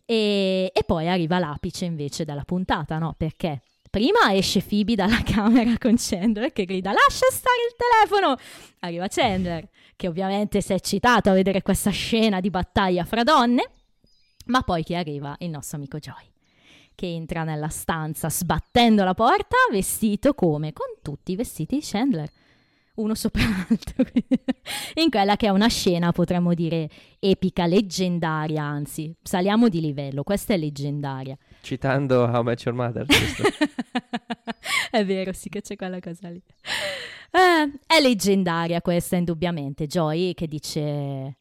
[0.10, 3.14] E, e poi arriva l'apice invece della puntata, no?
[3.18, 8.38] Perché prima esce Phoebe dalla camera con Chandler che grida lascia stare il telefono
[8.80, 13.72] arriva Chandler che ovviamente si è eccitato a vedere questa scena di battaglia fra donne
[14.48, 15.36] ma poi chi arriva?
[15.40, 16.32] Il nostro amico Joy,
[16.98, 20.74] che entra nella stanza sbattendo la porta, vestito come?
[20.74, 22.28] Con tutti i vestiti di Chandler,
[22.96, 24.04] uno sopra l'altro.
[25.00, 26.90] In quella che è una scena, potremmo dire,
[27.20, 31.38] epica, leggendaria, anzi, saliamo di livello, questa è leggendaria.
[31.62, 33.06] Citando How Much Your Mother,
[34.90, 36.42] È vero, sì che c'è quella cosa lì.
[37.30, 39.86] Eh, è leggendaria questa, indubbiamente.
[39.86, 41.38] Joy che dice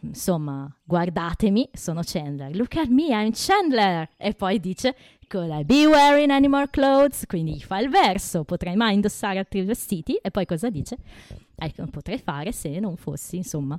[0.00, 2.54] insomma, guardatemi, sono Chandler.
[2.54, 4.08] Look at me, I'm Chandler.
[4.16, 4.94] E poi dice,
[5.28, 7.24] could I be wearing any more clothes?
[7.26, 10.16] Quindi fa il verso, potrei mai indossare altri vestiti?
[10.16, 10.96] E poi cosa dice?
[11.54, 13.78] Ecco, potrei fare se non fossi, insomma,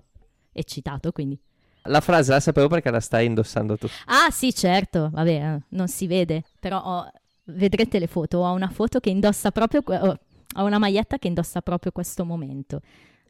[0.51, 1.39] eccitato, quindi.
[1.84, 3.88] La frase la sapevo perché la stai indossando tu.
[4.05, 7.12] Ah, sì, certo, vabbè, eh, non si vede, però ho,
[7.45, 10.20] vedrete le foto, ho una foto che indossa proprio, oh,
[10.55, 12.82] ho una maglietta che indossa proprio questo momento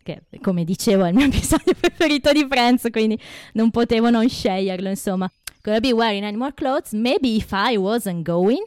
[0.04, 3.20] che come dicevo è il mio episodio preferito di Friends, quindi
[3.54, 5.32] non potevo non sceglierlo, insomma.
[5.62, 6.94] Could I be wearing any more clothes?
[6.94, 8.64] Maybe if I wasn't going?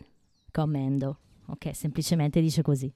[0.52, 1.18] Commendo.
[1.46, 2.92] Ok, semplicemente dice così.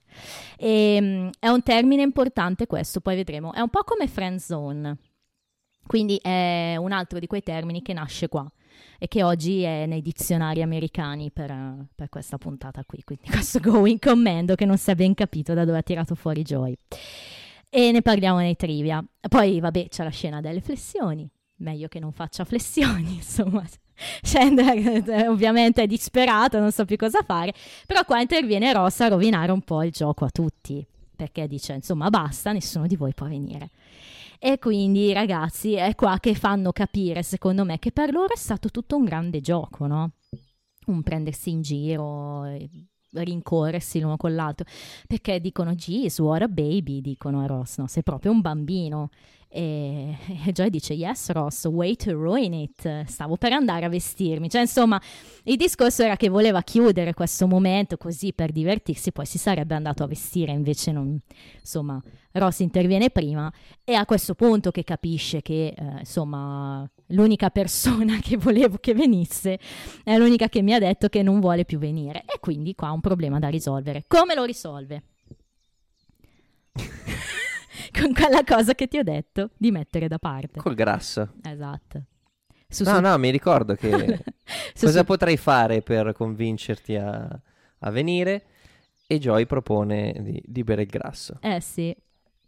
[0.57, 3.53] E, um, è un termine importante questo, poi vedremo.
[3.53, 4.97] È un po' come friend zone.
[5.87, 8.51] Quindi è un altro di quei termini che nasce qua
[8.99, 13.03] e che oggi è nei dizionari americani per, per questa puntata qui.
[13.05, 16.43] Quindi questo going commendo che non si è ben capito da dove ha tirato fuori
[16.43, 16.77] Joy
[17.71, 19.05] e ne parliamo nei trivia.
[19.29, 21.29] Poi, vabbè, c'è la scena delle flessioni.
[21.57, 23.65] Meglio che non faccia flessioni, insomma.
[24.23, 27.53] Chandler eh, ovviamente è disperato, non so più cosa fare,
[27.85, 32.09] però qua interviene Ross a rovinare un po' il gioco a tutti, perché dice, insomma,
[32.09, 33.71] basta, nessuno di voi può venire.
[34.39, 38.71] E quindi, ragazzi, è qua che fanno capire, secondo me, che per loro è stato
[38.71, 40.13] tutto un grande gioco, no?
[40.87, 42.45] Un prendersi in giro,
[43.11, 44.67] rincorrersi l'uno con l'altro
[45.07, 47.87] perché dicono geez what a baby dicono a Ross no?
[47.87, 49.11] sei proprio un bambino
[49.49, 53.05] e, e Joy dice yes Ross way to ruin it.
[53.05, 54.49] Stavo per andare a vestirmi.
[54.49, 55.01] Cioè insomma
[55.45, 60.03] il discorso era che voleva chiudere questo momento così per divertirsi poi si sarebbe andato
[60.03, 61.19] a vestire invece non
[61.59, 62.01] insomma
[62.33, 63.51] Ross interviene prima
[63.85, 69.59] e a questo punto che capisce che eh, insomma l'unica persona che volevo che venisse
[70.05, 72.25] è l'unica che mi ha detto che non vuole più venire.
[72.27, 74.05] E quindi qua ha un problema da risolvere.
[74.07, 75.03] Come lo risolve?
[77.99, 80.61] con quella cosa che ti ho detto di mettere da parte.
[80.61, 81.35] Col grasso.
[81.43, 82.03] Esatto.
[82.69, 83.01] Su, no, su...
[83.01, 83.89] no, mi ricordo che
[84.75, 87.41] su, cosa potrei fare per convincerti a,
[87.79, 88.45] a venire
[89.07, 91.39] e Joy propone di, di, bere il grasso.
[91.41, 91.97] Eh sì.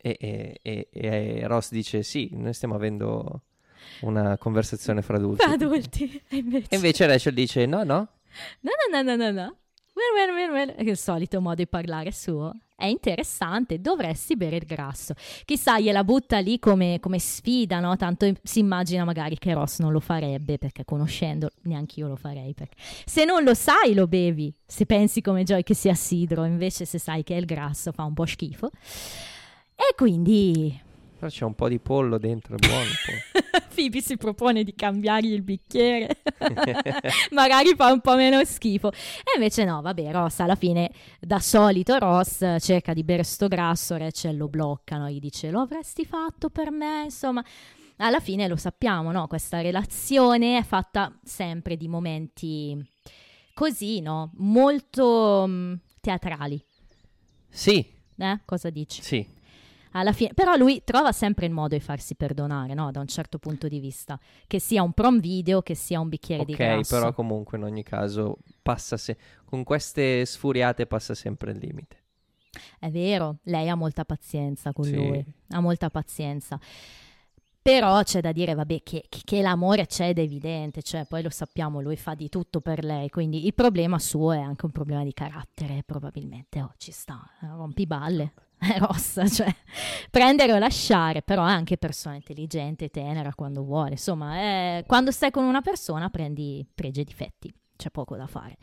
[0.02, 3.44] E, e, e, e, Ross dice sì, noi stiamo avendo
[4.02, 5.42] una conversazione fra adulti.
[5.42, 6.22] Fra adulti.
[6.28, 6.66] E invece...
[6.68, 8.08] E invece Rachel dice no, no.
[8.60, 9.56] No, no, no, no, no, no.
[10.78, 12.54] Il solito modo di parlare suo.
[12.74, 15.12] È interessante, dovresti bere il grasso.
[15.44, 17.94] Chissà, gliela butta lì come, come sfida, no?
[17.96, 22.54] Tanto si immagina magari che Ross non lo farebbe, perché conoscendo neanche io lo farei.
[22.54, 22.76] Perché...
[23.04, 24.54] Se non lo sai, lo bevi.
[24.64, 28.04] Se pensi come Joy che sia sidro, invece se sai che è il grasso fa
[28.04, 28.70] un po' schifo.
[29.74, 30.88] E quindi
[31.20, 32.88] Però c'è un po' di pollo dentro, è buono.
[33.74, 36.16] Phoebe si propone di cambiargli il bicchiere,
[37.32, 38.90] magari fa un po' meno schifo.
[38.90, 40.90] E invece no, vabbè, Ross alla fine,
[41.20, 46.06] da solito Ross cerca di bere sto grasso, Rachel lo bloccano, gli dice lo avresti
[46.06, 47.44] fatto per me, insomma.
[47.98, 49.26] Alla fine lo sappiamo, no?
[49.26, 52.82] Questa relazione è fatta sempre di momenti
[53.52, 54.30] così, no?
[54.36, 56.64] Molto mm, teatrali.
[57.50, 58.40] Sì, Eh?
[58.46, 59.02] Cosa dici?
[59.02, 59.38] sì.
[59.92, 62.90] Alla fine, però lui trova sempre il modo di farsi perdonare, no?
[62.92, 64.18] Da un certo punto di vista.
[64.46, 66.94] Che sia un prom video, che sia un bicchiere di Ok, grasso.
[66.94, 71.96] però comunque in ogni caso passa se- con queste sfuriate passa sempre il limite.
[72.78, 74.94] È vero, lei ha molta pazienza con Sì.
[74.94, 76.58] lui, ha molta pazienza.
[77.62, 81.28] Però c'è da dire, vabbè, che, che- l'amore c'è ed è evidente, cioè poi lo
[81.30, 85.04] sappiamo, lui fa di tutto per lei, quindi il problema suo è anche un problema
[85.04, 88.32] di carattere, probabilmente, oh, ci sta, eh, rompiballe,
[88.78, 89.52] rossa, cioè
[90.10, 95.30] prendere o lasciare, però è anche persona intelligente, tenera quando vuole, insomma, è- quando stai
[95.30, 97.52] con una persona prendi pregi e difetti.
[97.80, 98.58] C'è poco da fare.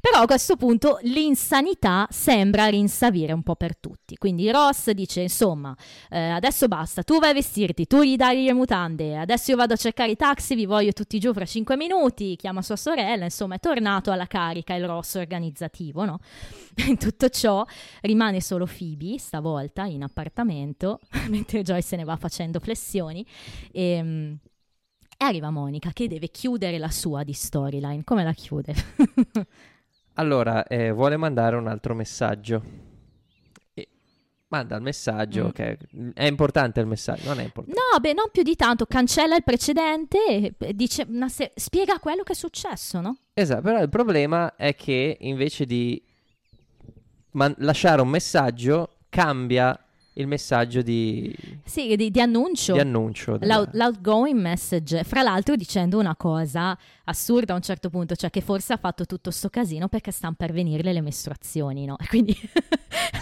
[0.00, 4.16] Però a questo punto l'insanità sembra rinsavire un po' per tutti.
[4.16, 5.76] Quindi Ross dice: Insomma,
[6.08, 9.74] eh, adesso basta, tu vai a vestirti, tu gli dai le mutande, adesso io vado
[9.74, 12.36] a cercare i taxi, vi voglio tutti giù fra cinque minuti.
[12.36, 16.20] Chiama sua sorella, insomma, è tornato alla carica il Ross organizzativo, no?
[16.86, 17.66] In tutto ciò
[18.02, 23.26] rimane solo Phoebe, stavolta in appartamento, mentre Joy se ne va facendo flessioni.
[23.72, 24.38] E,
[25.22, 28.04] e arriva Monica che deve chiudere la sua di storyline.
[28.04, 28.74] Come la chiude?
[30.14, 32.62] Allora, eh, vuole mandare un altro messaggio.
[33.72, 33.88] E
[34.48, 35.46] manda il messaggio, Mm.
[35.46, 35.76] ok.
[36.14, 37.80] È importante il messaggio, non è importante.
[37.92, 38.84] No, beh, non più di tanto.
[38.86, 43.16] Cancella il precedente dice se- spiega quello che è successo, no?
[43.34, 46.02] Esatto, però il problema è che invece di
[47.32, 49.78] man- lasciare un messaggio, cambia
[50.14, 51.34] il messaggio di,
[51.64, 52.72] Sì, di, di annuncio.
[52.74, 53.36] di annuncio.
[53.36, 58.30] della- L'out- L'outgoing message, fra l'altro dicendo una cosa assurda a un certo punto, cioè
[58.30, 61.96] che forse ha fatto tutto sto casino perché stanno per venirle le mestruazioni, no?
[62.08, 62.36] Quindi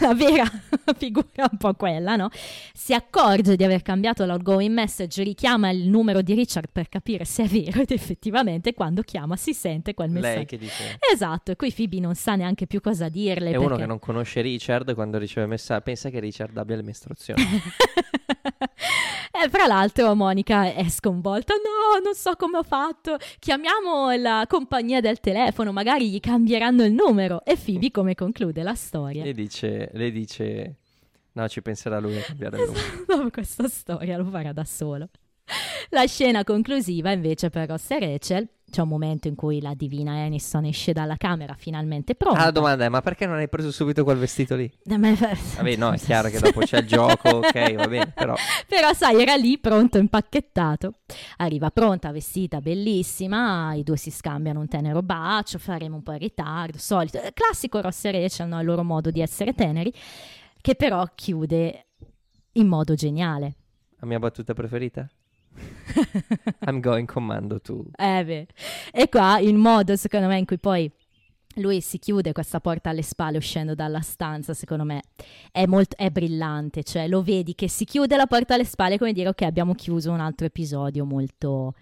[0.00, 0.44] la vera
[0.96, 2.28] figura è un po' quella, no?
[2.72, 7.44] Si accorge di aver cambiato l'outgoing message, richiama il numero di Richard per capire se
[7.44, 10.34] è vero ed effettivamente quando chiama si sente quel messaggio.
[10.36, 10.98] Lei che dice...
[11.12, 13.50] Esatto, e qui Phoebe non sa neanche più cosa dirle.
[13.50, 16.84] È uno perché- che non conosce Richard quando riceve messaggio, pensa che Richard abbia le
[16.84, 17.42] mestruazioni.
[19.30, 21.54] e fra l'altro Monica è sconvolta.
[21.54, 23.18] No, non so come ho fatto.
[23.38, 27.44] Chiamiamo la compagnia del telefono, magari gli cambieranno il numero.
[27.44, 29.24] E Phoebe come conclude la storia?
[29.24, 30.76] le, dice, le dice...
[31.32, 33.04] No, ci penserà lui a cambiare il nome.
[33.06, 35.08] Dopo questa storia lo farà da solo.
[35.90, 38.48] La scena conclusiva invece per Ross e Rachel.
[38.70, 42.40] C'è un momento in cui la divina Aniston esce dalla camera finalmente pronta.
[42.40, 44.64] Ah, la domanda è, ma perché non hai preso subito quel vestito lì?
[44.64, 48.34] Eh, Vabbè, no, è chiaro che dopo c'è il gioco, ok, va bene, però...
[48.68, 50.92] Però sai, era lì pronto, impacchettato.
[51.38, 53.72] Arriva pronta, vestita, bellissima.
[53.72, 56.76] I due si scambiano un tenero bacio, faremo un po' in ritardo.
[56.78, 58.60] Solito, eh, classico Ross e Rachel, no?
[58.60, 59.92] il loro modo di essere teneri,
[60.60, 61.86] che però chiude
[62.52, 63.54] in modo geniale.
[64.00, 65.08] La mia battuta preferita?
[66.66, 67.84] I'm going commando to...
[67.96, 68.46] Eh beh.
[68.92, 70.90] E qua il modo, secondo me, in cui poi
[71.54, 75.02] lui si chiude questa porta alle spalle uscendo dalla stanza, secondo me
[75.50, 76.82] è, molto, è brillante.
[76.82, 80.10] Cioè, lo vedi che si chiude la porta alle spalle come dire, ok, abbiamo chiuso
[80.12, 81.74] un altro episodio molto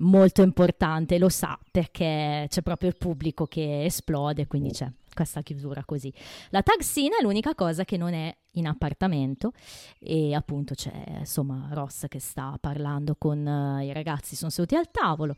[0.00, 5.82] molto importante, lo sa perché c'è proprio il pubblico che esplode, quindi c'è questa chiusura
[5.84, 6.12] così.
[6.50, 9.52] La tag scene è l'unica cosa che non è in appartamento
[9.98, 13.44] e appunto c'è insomma Ross che sta parlando con
[13.80, 15.34] eh, i ragazzi, sono seduti al tavolo.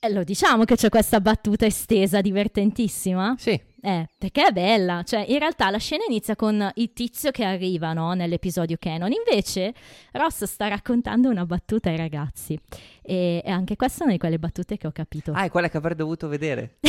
[0.00, 3.36] E lo diciamo che c'è questa battuta estesa divertentissima?
[3.38, 5.02] Sì, Eh, perché è bella.
[5.02, 8.12] Cioè, in realtà la scena inizia con il tizio che arriva, no?
[8.12, 9.10] Nell'episodio canon.
[9.12, 9.72] Invece,
[10.12, 12.58] Ross sta raccontando una battuta ai ragazzi.
[13.00, 15.32] E, e anche questa è una di quelle battute che ho capito.
[15.32, 16.76] ah, è quella che avrei dovuto vedere.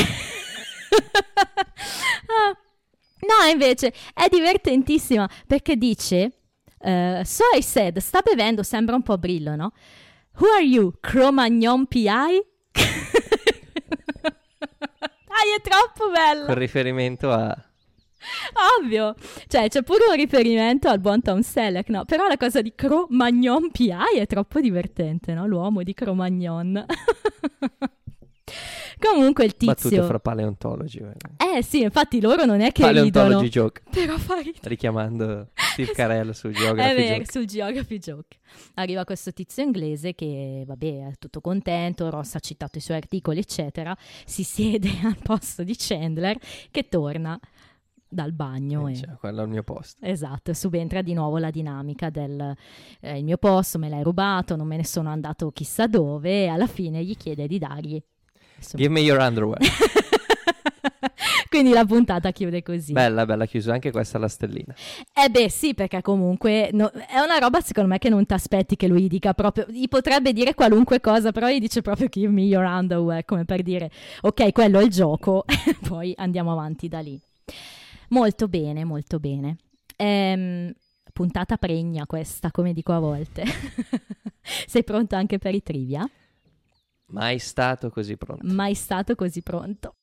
[3.26, 6.32] No, invece, è divertentissima perché dice...
[6.80, 9.72] eh, so I said, sta bevendo, sembra un po' brillo, no?
[10.38, 10.93] Who are you?
[11.00, 12.06] Cro-Magnon PI?
[15.32, 16.46] Dai, è troppo bella!
[16.46, 17.56] Con riferimento a...
[18.80, 19.16] Ovvio,
[19.48, 22.06] cioè c'è pure un riferimento al buon Tom Selleck, no?
[22.06, 25.48] Però la cosa di Cro-Magnon PI è troppo divertente, no?
[25.48, 26.86] L'uomo di Cro-Magnon.
[29.00, 29.74] Comunque il tizio...
[29.74, 31.00] Battute fra paleontologi.
[31.38, 33.48] Eh sì, infatti loro non è che Paleontology ridono...
[33.48, 33.82] joke.
[33.91, 34.60] Però fa ridere.
[34.64, 35.91] Richiamando Steve.
[35.96, 37.32] Carell sul Geography È vero, joke.
[37.32, 38.38] sul Geography Joke.
[38.76, 43.39] Arriva questo tizio inglese che, vabbè, è tutto contento, Ross ha citato i suoi articoli,
[43.39, 46.38] eccetera, si siede al posto di Chandler
[46.72, 47.39] che torna
[48.08, 48.96] dal bagno Eh, e...
[48.96, 50.04] cioè, quello è il mio posto.
[50.06, 52.56] Esatto, e subentra di nuovo la dinamica del
[53.02, 56.48] eh, il mio posto me l'hai rubato, non me ne sono andato chissà dove e
[56.48, 58.02] alla fine gli chiede di dargli.
[58.74, 59.60] Give me your underwear.
[61.49, 62.91] Quindi la puntata chiude così.
[62.91, 63.72] bella, bella chiusa.
[63.74, 64.74] Anche questa la stellina.
[65.14, 68.76] Eh beh sì, perché comunque no- è una roba secondo me che non ti aspetti
[68.76, 72.41] che lui dica proprio, gli potrebbe dire qualunque cosa, però gli dice proprio give me
[72.41, 73.89] your underwear, come per dire
[74.22, 75.45] ok, quello è il gioco,
[75.88, 77.18] poi andiamo avanti da lì.
[78.10, 79.56] Molto bene, molto bene.
[79.95, 80.74] Ehm,
[81.14, 83.43] puntata pregna questa, come dico a volte.
[84.68, 86.08] Sei pronto anche per i trivia?
[87.08, 88.45] Mai stato così pronto.
[88.45, 89.95] Mai stato così pronto.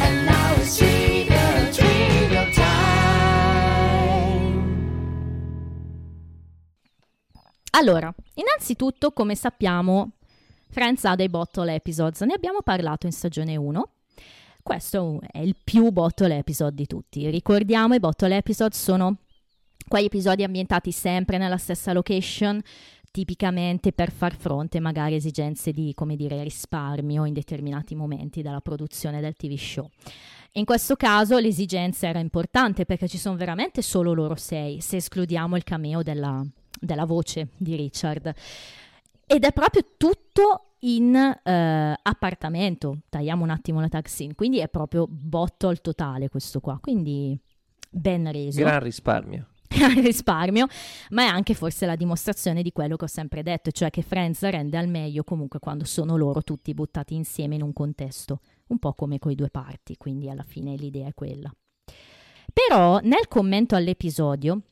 [0.00, 2.68] And now it's trivial, trivial time.
[7.72, 10.12] Allora, innanzitutto, come sappiamo,
[10.70, 13.92] Friends ha dei bottle episodes, ne abbiamo parlato in stagione 1.
[14.62, 17.28] Questo è il più bottle episode di tutti.
[17.28, 19.16] Ricordiamo, i bottle episode sono
[19.88, 22.60] quegli episodi ambientati sempre nella stessa location,
[23.10, 29.20] tipicamente per far fronte magari a esigenze di, dire, risparmio in determinati momenti della produzione
[29.20, 29.88] del TV show.
[30.52, 35.56] In questo caso l'esigenza era importante perché ci sono veramente solo loro sei, se escludiamo
[35.56, 36.44] il cameo della,
[36.80, 38.32] della voce di Richard.
[39.26, 42.98] Ed è proprio tutto in eh, appartamento.
[43.08, 46.78] Tagliamo un attimo la scene, quindi è proprio bottle totale questo qua.
[46.80, 47.38] Quindi
[47.90, 49.49] ben reso Gran risparmio.
[50.00, 50.66] risparmio,
[51.10, 54.42] ma è anche forse la dimostrazione di quello che ho sempre detto, cioè che Friends
[54.42, 58.94] rende al meglio comunque quando sono loro tutti buttati insieme in un contesto, un po'
[58.94, 61.52] come coi due parti, quindi alla fine l'idea è quella.
[62.52, 64.62] Però nel commento all'episodio,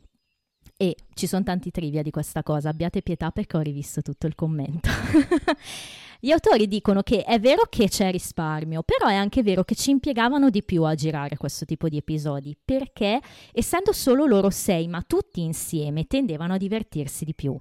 [0.76, 4.34] e ci sono tanti trivia di questa cosa, abbiate pietà perché ho rivisto tutto il
[4.34, 4.88] commento.
[6.20, 9.90] Gli autori dicono che è vero che c'è risparmio, però è anche vero che ci
[9.90, 13.20] impiegavano di più a girare questo tipo di episodi, perché
[13.52, 17.56] essendo solo loro sei, ma tutti insieme, tendevano a divertirsi di più.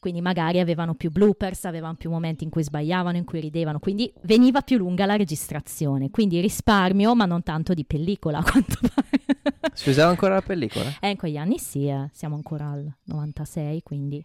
[0.00, 4.12] Quindi magari avevano più bloopers, avevano più momenti in cui sbagliavano, in cui ridevano, quindi
[4.24, 6.10] veniva più lunga la registrazione.
[6.10, 9.70] Quindi risparmio, ma non tanto di pellicola, a quanto pare.
[9.72, 10.98] Si usava ancora la pellicola?
[11.00, 14.22] Eh, in quegli anni sì, eh, siamo ancora al 96, quindi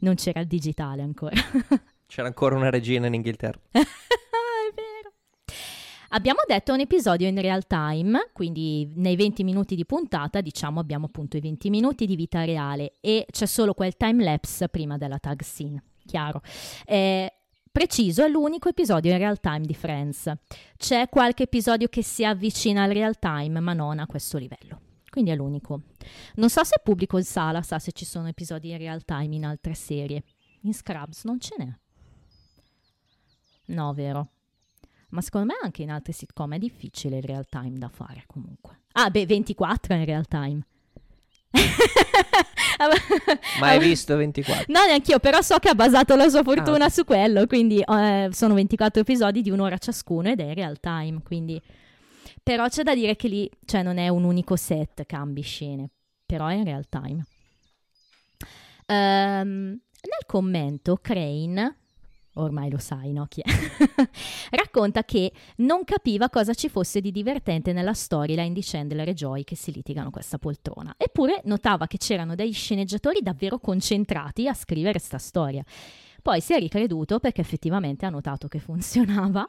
[0.00, 1.34] non c'era il digitale ancora.
[2.12, 3.58] C'era ancora una regina in Inghilterra.
[3.72, 3.78] È
[4.74, 5.12] vero.
[6.10, 11.06] Abbiamo detto un episodio in real time, quindi nei 20 minuti di puntata, diciamo, abbiamo
[11.06, 15.16] appunto i 20 minuti di vita reale e c'è solo quel time lapse prima della
[15.16, 16.42] tag scene, chiaro.
[16.84, 17.32] Eh,
[17.72, 20.30] preciso, è l'unico episodio in real time di Friends.
[20.76, 24.80] C'è qualche episodio che si avvicina al real time, ma non a questo livello.
[25.08, 25.80] Quindi è l'unico.
[26.34, 29.46] Non so se pubblico in sala sa se ci sono episodi in real time in
[29.46, 30.24] altre serie.
[30.64, 31.74] In Scrubs non ce n'è.
[33.72, 34.28] No, vero.
[35.10, 38.80] Ma secondo me anche in altri sitcom è difficile il real time da fare comunque.
[38.92, 40.66] Ah, beh, 24 in real time.
[43.60, 44.64] Mai visto 24?
[44.68, 48.28] No, neanch'io, però so che ha basato la sua fortuna Ah, su quello, quindi eh,
[48.32, 51.60] sono 24 episodi di un'ora ciascuno ed è in real time, quindi...
[52.42, 55.90] Però c'è da dire che lì, cioè non è un unico set, cambi scene,
[56.26, 57.24] però è in real time.
[58.86, 61.76] Ehm, nel commento, Crane,
[62.34, 63.26] ormai lo sai, no?
[63.26, 63.50] Chi è?
[64.56, 69.44] racconta che non capiva cosa ci fosse di divertente nella storyline di Chandler e Joy
[69.44, 70.94] che si litigano questa poltrona.
[70.96, 75.64] Eppure notava che c'erano dei sceneggiatori davvero concentrati a scrivere sta storia.
[76.22, 79.48] Poi si è ricreduto perché effettivamente ha notato che funzionava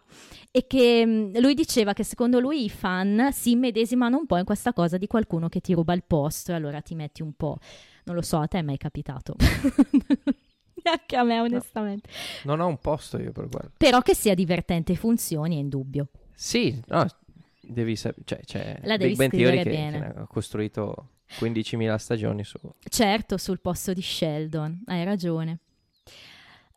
[0.49, 4.43] e che mh, lui diceva che secondo lui i fan si immedesimano un po' in
[4.43, 7.59] questa cosa di qualcuno che ti ruba il posto e allora ti metti un po'.
[8.05, 9.35] Non lo so, a te è mai capitato?
[10.85, 12.09] Neanche a me, onestamente.
[12.43, 13.71] Non ho un posto io per quello.
[13.77, 16.07] Però che sia divertente e funzioni è indubbio.
[16.33, 17.05] Sì, no,
[17.61, 18.21] devi sapere.
[18.25, 19.99] Cioè, c'è La devi Big Theory che, bene.
[19.99, 21.09] che ha costruito
[21.39, 22.57] 15.000 stagioni su.
[22.87, 25.59] Certo, sul posto di Sheldon, hai ragione.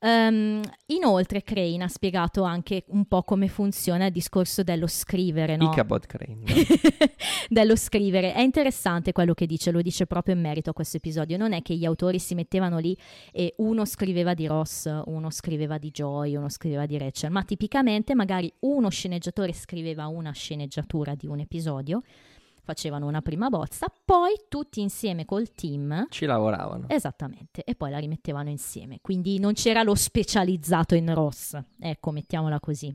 [0.06, 5.64] Ehm, inoltre, Crane ha spiegato anche un po' come funziona il discorso dello scrivere, no?
[5.64, 6.36] Ichabod Crane.
[6.36, 6.44] no?
[7.50, 8.32] dello scrivere.
[8.32, 11.36] È interessante quello che dice, lo dice proprio in merito a questo episodio.
[11.36, 12.96] Non è che gli autori si mettevano lì
[13.32, 18.14] e uno scriveva di Ross, uno scriveva di Joy, uno scriveva di Rachel, ma tipicamente
[18.14, 22.02] magari uno sceneggiatore scriveva una sceneggiatura di un episodio.
[22.66, 26.88] Facevano una prima bozza, poi tutti insieme col team Ci lavoravano.
[26.88, 28.98] Esattamente, e poi la rimettevano insieme.
[29.00, 32.92] Quindi non c'era lo specializzato in Ross, ecco, mettiamola così.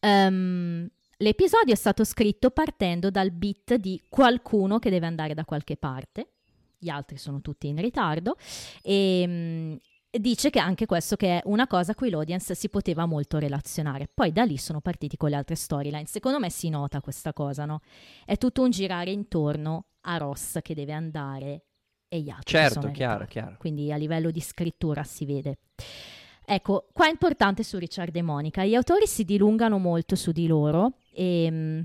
[0.00, 5.76] Ehm, l'episodio è stato scritto partendo dal beat di qualcuno che deve andare da qualche
[5.76, 6.30] parte,
[6.76, 8.36] gli altri sono tutti in ritardo,
[8.82, 9.74] e mm,
[10.18, 14.08] dice che anche questo che è una cosa a cui l'audience si poteva molto relazionare.
[14.12, 16.06] Poi da lì sono partiti con le altre storyline.
[16.06, 17.80] Secondo me si nota questa cosa, no?
[18.24, 21.64] È tutto un girare intorno a Ross che deve andare
[22.08, 23.56] e gli altri Certo, chiaro, chiaro.
[23.58, 25.58] Quindi a livello di scrittura si vede.
[26.46, 28.64] Ecco, qua è importante su Richard e Monica.
[28.64, 31.80] Gli autori si dilungano molto su di loro e mm,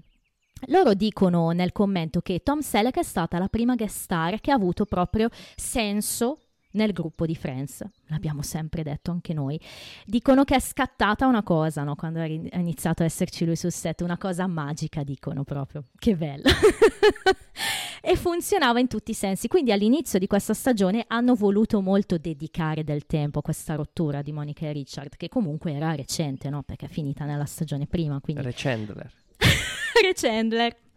[0.67, 4.55] loro dicono nel commento che Tom Selleck è stata la prima guest star che ha
[4.55, 7.83] avuto proprio senso nel gruppo di Friends.
[8.07, 9.59] L'abbiamo sempre detto anche noi.
[10.05, 11.95] Dicono che è scattata una cosa, no?
[11.95, 15.85] Quando è iniziato a esserci lui sul set, una cosa magica, dicono proprio.
[15.97, 16.49] Che bello.
[18.01, 19.47] e funzionava in tutti i sensi.
[19.47, 24.31] Quindi all'inizio di questa stagione hanno voluto molto dedicare del tempo a questa rottura di
[24.31, 26.63] Monica e Richard, che comunque era recente, no?
[26.63, 28.43] Perché è finita nella stagione prima, quindi
[30.01, 30.79] Re Chandler.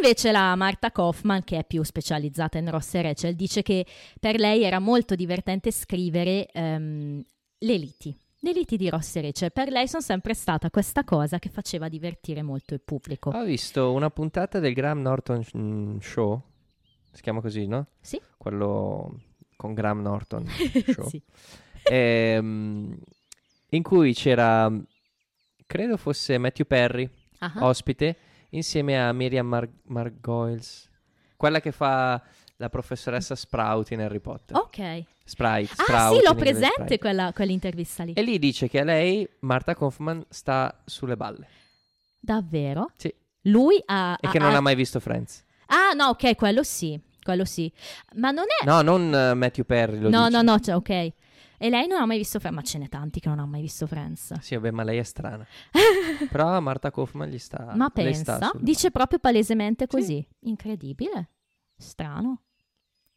[0.00, 3.86] Invece la Marta Kaufman, che è più specializzata in Ross e Rachel, dice che
[4.20, 7.22] per lei era molto divertente scrivere ehm,
[7.58, 8.16] le liti.
[8.40, 9.52] Le liti di Ross e Rachel.
[9.52, 13.30] Per lei sono sempre stata questa cosa che faceva divertire molto il pubblico.
[13.30, 16.42] Ho visto una puntata del Graham Norton mm, Show.
[17.12, 17.86] Si chiama così, no?
[18.00, 18.20] Sì?
[18.36, 19.20] Quello
[19.56, 20.46] con Graham Norton
[20.92, 21.08] Show.
[21.08, 21.20] sì.
[21.90, 22.96] Ehm,
[23.70, 24.70] in cui c'era,
[25.66, 28.16] credo fosse Matthew Perry, Ah, ospite,
[28.50, 30.88] insieme a Miriam Mar- Margoyles,
[31.36, 32.22] quella che fa
[32.56, 34.56] la professoressa Sprout in Harry Potter.
[34.56, 35.04] Ok.
[35.24, 38.12] Sprite, Ah Sprout sì, l'ho presente quella, quell'intervista lì.
[38.12, 41.48] E lì dice che a lei, Marta Kaufman, sta sulle balle.
[42.20, 42.92] Davvero?
[42.96, 43.12] Sì.
[43.42, 44.16] Lui ha...
[44.20, 45.44] E che non ha mai visto Friends.
[45.66, 46.98] Ah no, ok, quello sì.
[47.22, 47.70] Quello sì.
[48.14, 48.64] Ma non è...
[48.64, 50.30] No, non eh, Matthew Perry, no, dice.
[50.30, 51.12] no, no, cioè, ok.
[51.58, 53.62] E lei non ha mai visto Friends, ma ce n'è tanti che non hanno mai
[53.62, 54.38] visto Friends.
[54.40, 55.46] Sì, vabbè, ma lei è strana.
[56.30, 57.72] Però Marta Kaufman gli sta...
[57.74, 60.26] ma sta pensa, sulle dice proprio palesemente così.
[60.40, 61.30] Incredibile.
[61.76, 62.42] Strano.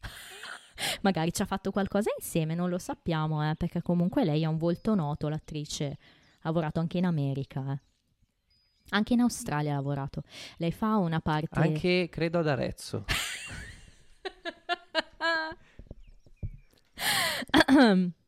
[1.02, 4.56] Magari ci ha fatto qualcosa insieme, non lo sappiamo, eh, perché comunque lei ha un
[4.56, 5.98] volto noto, l'attrice.
[6.42, 7.80] Ha lavorato anche in America, eh.
[8.92, 10.22] Anche in Australia ha lavorato.
[10.56, 11.60] Lei fa una parte...
[11.60, 13.04] Anche, credo, ad Arezzo.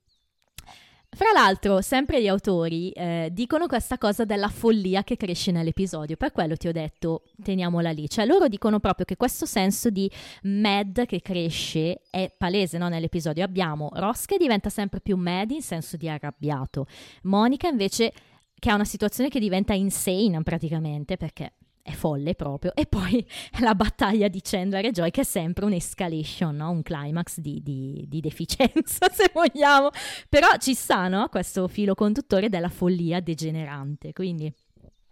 [1.15, 6.33] Fra l'altro, sempre gli autori eh, dicono questa cosa della follia che cresce nell'episodio, per
[6.33, 10.11] quello ti ho detto teniamola lì, cioè loro dicono proprio che questo senso di
[10.45, 13.45] mad che cresce è palese no, nell'episodio.
[13.45, 16.87] Abbiamo Ross che diventa sempre più mad in senso di arrabbiato,
[17.25, 18.15] Monica invece
[18.59, 21.53] che ha una situazione che diventa insane praticamente perché
[21.83, 22.75] è folle proprio.
[22.75, 23.27] E poi
[23.61, 26.71] la battaglia di Chandler e Joy che è sempre un'escalation, no?
[26.71, 29.91] un climax di, di- di deficienza se vogliamo.
[30.29, 31.29] Però ci sta no?
[31.29, 34.13] questo filo conduttore della follia degenerante.
[34.13, 34.53] Quindi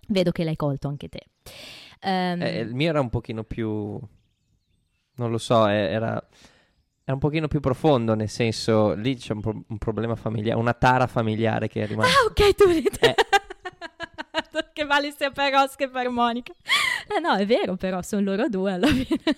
[0.08, 1.26] vedo che l'hai colto anche te.
[2.00, 3.98] Ehm, Eh, il mio era un pochino più...
[5.16, 6.24] Non lo so, era...
[7.02, 10.74] Era un pochino più profondo, nel senso, lì c'è un, pro- un problema familiare, una
[10.74, 12.12] tara familiare che è rimasta.
[12.20, 12.68] Ah, ok, tu.
[12.68, 13.14] Eh.
[14.80, 16.52] Che vale sia per Ross che per Monica.
[17.14, 19.20] Eh no, è vero, però sono loro due alla fine.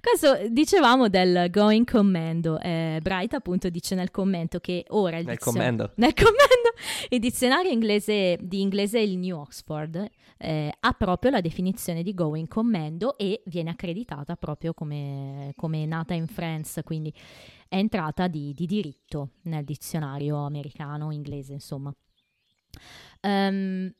[0.00, 2.58] Questo dicevamo del going commando.
[2.58, 5.92] Eh, Bright appunto dice nel commento che ora il Nel dizio- commendo.
[5.96, 6.72] nel commendo,
[7.10, 12.48] il dizionario inglese di inglese il New Oxford eh, ha proprio la definizione di going
[12.48, 17.12] commando e viene accreditata proprio come, come nata in France, quindi
[17.68, 21.94] è entrata di, di diritto nel dizionario americano, inglese, insomma.
[23.20, 23.92] Ehm,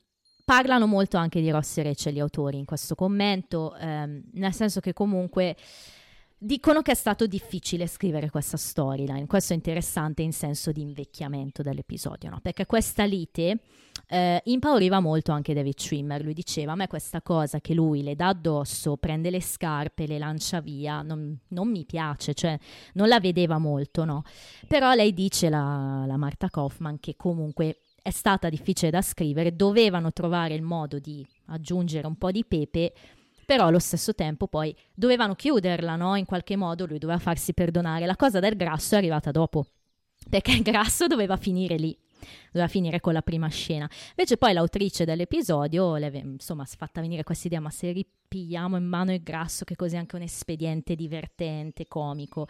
[0.43, 4.79] parlano molto anche di Ross e Rachel gli autori in questo commento, ehm, nel senso
[4.79, 5.55] che comunque
[6.43, 9.27] dicono che è stato difficile scrivere questa storyline.
[9.27, 12.39] Questo è interessante in senso di invecchiamento dell'episodio, no?
[12.41, 13.59] perché questa lite
[14.07, 16.23] eh, impauriva molto anche David Schwimmer.
[16.23, 20.17] Lui diceva: A me questa cosa che lui le dà addosso, prende le scarpe, le
[20.17, 22.57] lancia via, non, non mi piace, cioè
[22.93, 24.23] non la vedeva molto, no?
[24.67, 30.11] Però lei dice, la, la Marta Kaufman, che comunque è stata difficile da scrivere, dovevano
[30.11, 32.93] trovare il modo di aggiungere un po' di pepe,
[33.45, 36.15] però allo stesso tempo poi dovevano chiuderla, no?
[36.15, 38.05] In qualche modo lui doveva farsi perdonare.
[38.05, 39.65] La cosa del grasso è arrivata dopo,
[40.29, 41.97] perché il grasso doveva finire lì.
[42.51, 43.89] Doveva finire con la prima scena.
[44.09, 48.85] Invece poi l'autrice dell'episodio, insomma, si è fatta venire questa idea, ma se ripigliamo in
[48.85, 52.47] mano il grasso, che così è anche un espediente divertente, comico.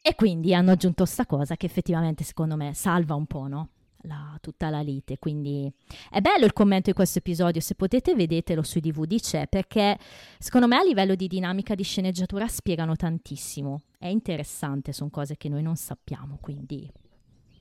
[0.00, 3.70] E quindi hanno aggiunto sta cosa che effettivamente, secondo me, salva un po', no?
[4.06, 5.18] La- tutta la lite.
[5.18, 5.70] Quindi
[6.10, 9.98] è bello il commento di questo episodio, se potete vedetelo sui DVD c'è, perché
[10.38, 13.82] secondo me a livello di dinamica di sceneggiatura spiegano tantissimo.
[13.98, 16.90] È interessante, sono cose che noi non sappiamo, quindi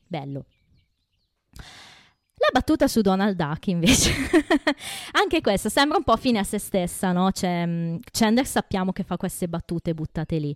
[0.07, 0.45] bello.
[2.37, 4.11] La battuta su Donald Duck invece,
[5.13, 7.31] anche questa sembra un po' fine a se stessa, no?
[7.31, 10.55] Cioè, mh, Chandler sappiamo che fa queste battute buttate lì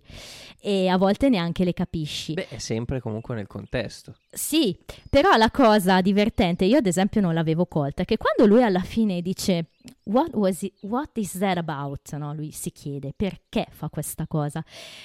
[0.60, 2.34] e a volte neanche le capisci.
[2.34, 4.14] Beh, è sempre comunque nel contesto.
[4.30, 4.76] Sì,
[5.08, 8.82] però la cosa divertente, io ad esempio non l'avevo colta, è che quando lui alla
[8.82, 9.70] fine dice
[10.04, 12.12] What, was it, what is that about?
[12.12, 14.62] No, lui si chiede perché fa questa cosa.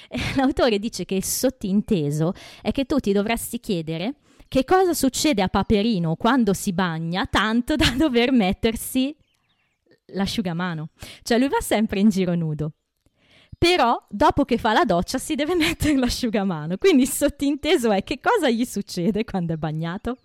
[0.36, 4.16] L'autore dice che il sottinteso è che tu ti dovresti chiedere
[4.48, 9.16] che cosa succede a Paperino quando si bagna, tanto da dover mettersi
[10.06, 10.90] l'asciugamano.
[11.22, 12.72] Cioè lui va sempre in giro nudo.
[13.58, 16.76] Però dopo che fa la doccia si deve mettere l'asciugamano.
[16.76, 20.18] Quindi il sottinteso è che cosa gli succede quando è bagnato?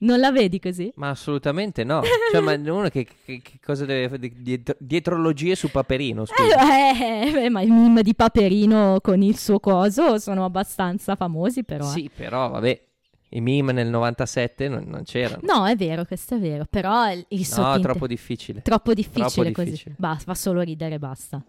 [0.00, 0.92] Non la vedi così?
[0.96, 2.02] Ma assolutamente no.
[2.30, 4.20] Cioè, ma uno che, che- che cosa deve fare?
[4.20, 6.56] di- dietro- dietrologie su Paperino, scusa.
[6.92, 11.84] Eh, eh, ma i meme di Paperino con il suo coso sono abbastanza famosi però.
[11.84, 11.88] eh.
[11.90, 12.80] Sì, però vabbè,
[13.30, 15.40] i meme nel 97 non, non c'erano.
[15.42, 16.64] No, è vero, questo è vero.
[16.70, 18.62] Però il, il No, sottinte- troppo difficile.
[18.62, 19.70] troppo difficile così.
[19.70, 19.94] difficile.
[19.98, 21.42] Basta, fa solo ridere e basta.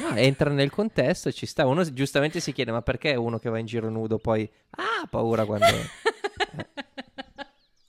[0.00, 1.64] No, entra nel contesto e ci sta.
[1.66, 5.06] Uno giustamente si chiede, ma perché uno che va in giro nudo poi ah, ha
[5.08, 5.64] paura quando,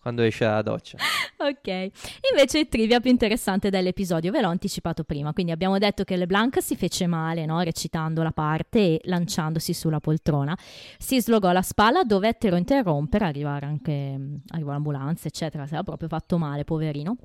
[0.05, 0.99] quando esce dalla doccia?
[1.37, 1.67] Ok,
[2.31, 6.61] invece il trivia più interessante dell'episodio ve l'ho anticipato prima, quindi abbiamo detto che LeBlanc
[6.61, 7.59] si fece male, no?
[7.61, 10.55] recitando la parte e lanciandosi sulla poltrona,
[10.99, 16.37] si slogò la spalla, dovettero interrompere, arrivare anche, arrivò l'ambulanza, eccetera, si era proprio fatto
[16.37, 17.17] male, poverino.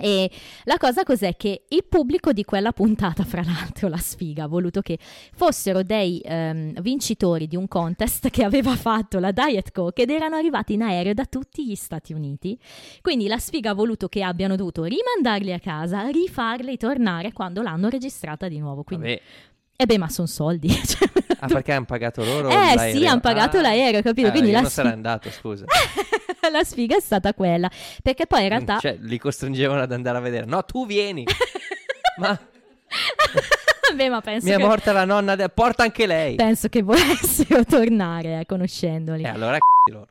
[0.00, 0.30] E
[0.64, 4.80] la cosa cos'è che il pubblico di quella puntata, fra l'altro la sfiga, ha voluto
[4.80, 4.96] che
[5.34, 10.36] fossero dei ehm, vincitori di un contest che aveva fatto la Diet Coke ed erano
[10.36, 12.56] arrivati in aereo da tutti gli Stati Uniti.
[13.00, 17.88] Quindi la sfiga ha voluto che abbiano dovuto rimandarli a casa, rifarli tornare quando l'hanno
[17.88, 18.84] registrata di nuovo.
[18.84, 19.22] Quindi, Vabbè.
[19.80, 20.68] E beh, ma sono soldi.
[20.84, 21.08] cioè,
[21.40, 22.48] Ah, perché hanno pagato loro?
[22.48, 22.96] Eh l'aereo?
[22.98, 23.60] sì, hanno pagato Ah.
[23.62, 24.26] l'aereo, capito?
[24.26, 25.64] Eh, Quindi la, non sarei sfi- andato, scusa.
[26.50, 27.70] la sfiga è stata quella.
[28.02, 28.78] Perché poi in realtà...
[28.80, 30.46] Cioè, li costringevano ad andare a vedere.
[30.46, 31.24] No, tu vieni.
[32.18, 32.36] ma
[33.94, 34.62] Beh, ma penso mi è che...
[34.64, 36.34] morta la nonna, de- porta anche lei.
[36.34, 39.22] Penso che volessero tornare, eh, conoscendoli.
[39.22, 40.08] E allora c***i loro.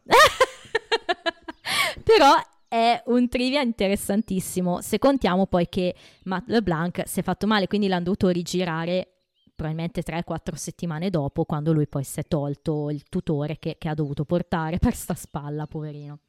[2.03, 2.33] Però
[2.69, 4.81] è un trivia interessantissimo.
[4.81, 5.93] Se contiamo poi che
[6.23, 9.16] Matt LeBlanc si è fatto male, quindi l'hanno dovuto rigirare
[9.57, 13.95] probabilmente 3-4 settimane dopo, quando lui poi si è tolto il tutore che, che ha
[13.95, 16.19] dovuto portare per sta spalla, poverino.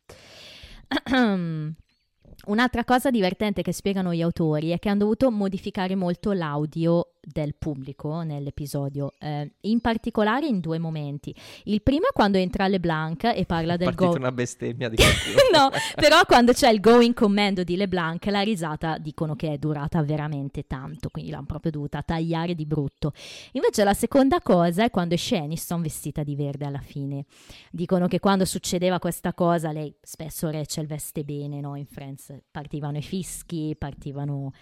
[2.47, 7.55] Un'altra cosa divertente che spiegano gli autori è che hanno dovuto modificare molto l'audio del
[7.57, 11.34] pubblico nell'episodio, eh, in particolare in due momenti.
[11.64, 14.14] Il primo è quando entra LeBlanc e parla È del go.
[14.14, 14.97] una bestemmia di
[15.53, 20.03] no, però quando c'è il going commando di LeBlanc, la risata dicono che è durata
[20.03, 23.12] veramente tanto, quindi l'hanno proprio dovuta tagliare di brutto.
[23.53, 27.24] Invece la seconda cosa è quando esce Aniston vestita di verde alla fine.
[27.70, 31.74] Dicono che quando succedeva questa cosa, lei spesso Rachel veste bene, no?
[31.76, 34.53] In Friends partivano i fischi, partivano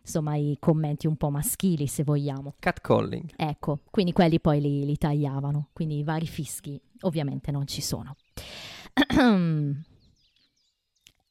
[0.00, 2.54] insomma i commenti un po' maschili se vogliamo.
[2.58, 3.32] Catcalling.
[3.36, 8.16] Ecco, quindi quelli poi li, li tagliavano, quindi i vari fischi ovviamente non ci sono.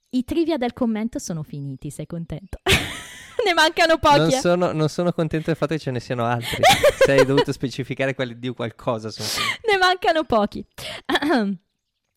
[0.09, 2.59] I trivia del commento sono finiti, sei contento?
[3.43, 4.17] ne mancano pochi.
[4.17, 4.39] Non eh.
[4.39, 6.61] sono, non sono contento del fatto che ce ne siano altri.
[7.03, 9.09] Se hai dovuto specificare quelli di qualcosa.
[9.09, 9.27] Sono
[9.71, 10.65] ne mancano pochi.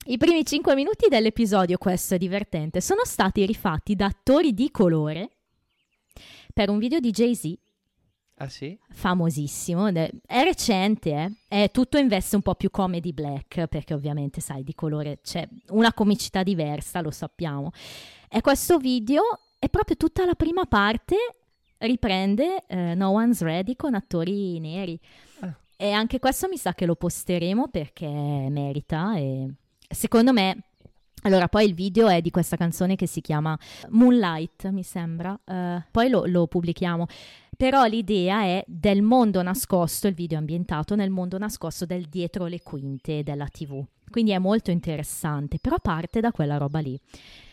[0.09, 5.31] I primi 5 minuti dell'episodio, questo è divertente, sono stati rifatti da attori di colore
[6.55, 7.53] per un video di Jay-Z
[8.37, 8.79] ah sì?
[8.89, 10.09] famosissimo, è
[10.45, 11.11] recente,
[11.49, 11.65] eh?
[11.65, 15.45] è tutto in veste un po' più comedy black, perché ovviamente sai, di colore c'è
[15.71, 17.73] una comicità diversa, lo sappiamo.
[18.29, 19.23] E questo video
[19.59, 21.17] è proprio tutta la prima parte,
[21.79, 25.01] riprende eh, No One's Ready con attori neri.
[25.41, 25.53] Ah.
[25.77, 29.51] E anche questo mi sa che lo posteremo perché merita e
[29.89, 30.63] secondo me...
[31.23, 33.59] Allora, poi il video è di questa canzone che si chiama
[33.89, 35.37] Moonlight, mi sembra.
[35.45, 37.07] Eh, poi lo- lo pubblichiamo.
[37.57, 42.47] Però l'idea è del mondo nascosto, il video è ambientato nel mondo nascosto del dietro
[42.47, 43.83] le quinte della TV.
[44.09, 47.01] Quindi è molto interessante, però parte da quella roba lì.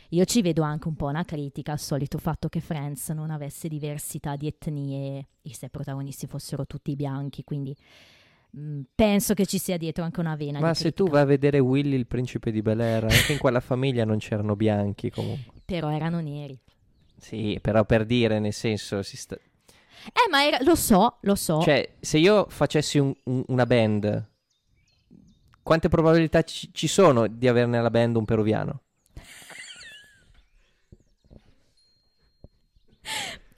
[0.09, 3.67] Io ci vedo anche un po' una critica al solito fatto che Friends non avesse
[3.67, 7.75] diversità di etnie e se i protagonisti fossero tutti bianchi, quindi
[8.55, 10.59] Mm, penso che ci sia dietro anche una vena.
[10.59, 11.03] Ma se critica.
[11.03, 14.19] tu vai a vedere Willy il principe di Bel Air, anche in quella famiglia non
[14.19, 15.61] c'erano bianchi comunque.
[15.65, 16.59] Però erano neri.
[17.17, 19.35] Sì, però per dire, nel senso, si sta...
[19.35, 20.59] Eh, ma era...
[20.61, 21.61] lo so, lo so.
[21.61, 24.29] Cioè, se io facessi un, un, una band,
[25.63, 28.81] quante probabilità ci, ci sono di avere nella band un peruviano?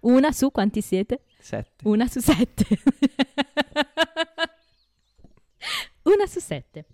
[0.01, 1.23] Una su quanti siete?
[1.39, 1.87] Sette.
[1.87, 2.65] Una su sette.
[6.05, 6.85] Una su sette.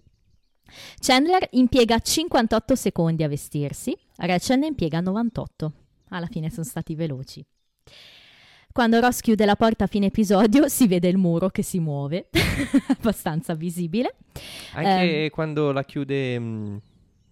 [0.99, 5.73] Chandler impiega 58 secondi a vestirsi, Rachel ne impiega 98.
[6.09, 7.45] Alla fine sono stati veloci.
[8.71, 12.29] Quando Ross chiude la porta a fine episodio si vede il muro che si muove,
[12.87, 14.15] abbastanza visibile.
[14.75, 15.29] Anche Ehm.
[15.29, 16.77] quando la chiude mm,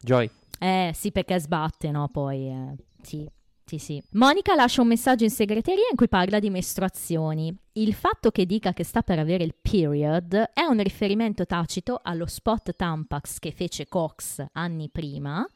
[0.01, 0.30] Joy.
[0.60, 2.10] Eh sì, perché sbatte, no?
[2.10, 3.26] Poi, eh, sì,
[3.70, 4.02] sì, sì.
[4.14, 7.56] Monica lascia un messaggio in segreteria in cui parla di mestruazioni.
[7.74, 12.26] Il fatto che dica che sta per avere il period è un riferimento tacito allo
[12.26, 15.48] spot Tampax che fece Cox anni prima,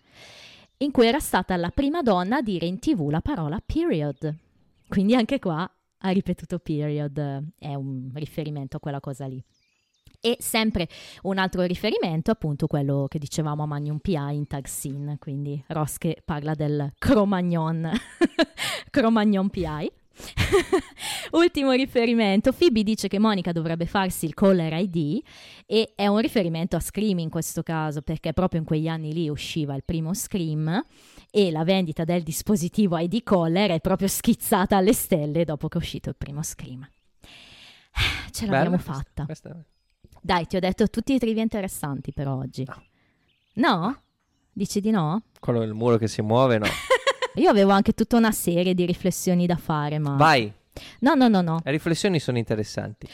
[0.77, 4.31] in cui era stata la prima donna a dire in tv la parola period.
[4.87, 5.67] Quindi anche qua
[5.97, 9.43] ha ripetuto period, eh, è un riferimento a quella cosa lì.
[10.25, 10.87] E sempre
[11.23, 15.97] un altro riferimento, appunto, quello che dicevamo a Magnum PI in tag scene, quindi Ross
[15.97, 17.91] che parla del Cro-Magnon,
[18.89, 19.91] Cro-Magnon PI.
[21.31, 25.21] Ultimo riferimento, Phoebe dice che Monica dovrebbe farsi il caller ID
[25.65, 29.27] e è un riferimento a Scream in questo caso perché proprio in quegli anni lì
[29.27, 30.85] usciva il primo Scream
[31.31, 35.81] e la vendita del dispositivo ID caller è proprio schizzata alle stelle dopo che è
[35.81, 36.87] uscito il primo Scream.
[38.31, 39.25] Ce l'abbiamo Bella questa- fatta.
[39.25, 39.65] questa-
[40.25, 42.63] Dai, ti ho detto tutti i trivia interessanti per oggi.
[42.65, 42.83] No.
[43.55, 44.01] No?
[44.53, 45.23] Dici di no?
[45.39, 46.65] Quello del muro che si muove, no.
[47.35, 50.15] Io avevo anche tutta una serie di riflessioni da fare, ma...
[50.15, 50.51] Vai,
[50.99, 51.59] No, no, no, no.
[51.63, 53.07] le riflessioni sono interessanti.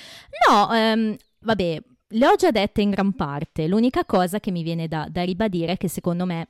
[0.48, 3.68] No, ehm, vabbè, le ho già dette in gran parte.
[3.68, 6.48] L'unica cosa che mi viene da, da ribadire è che secondo me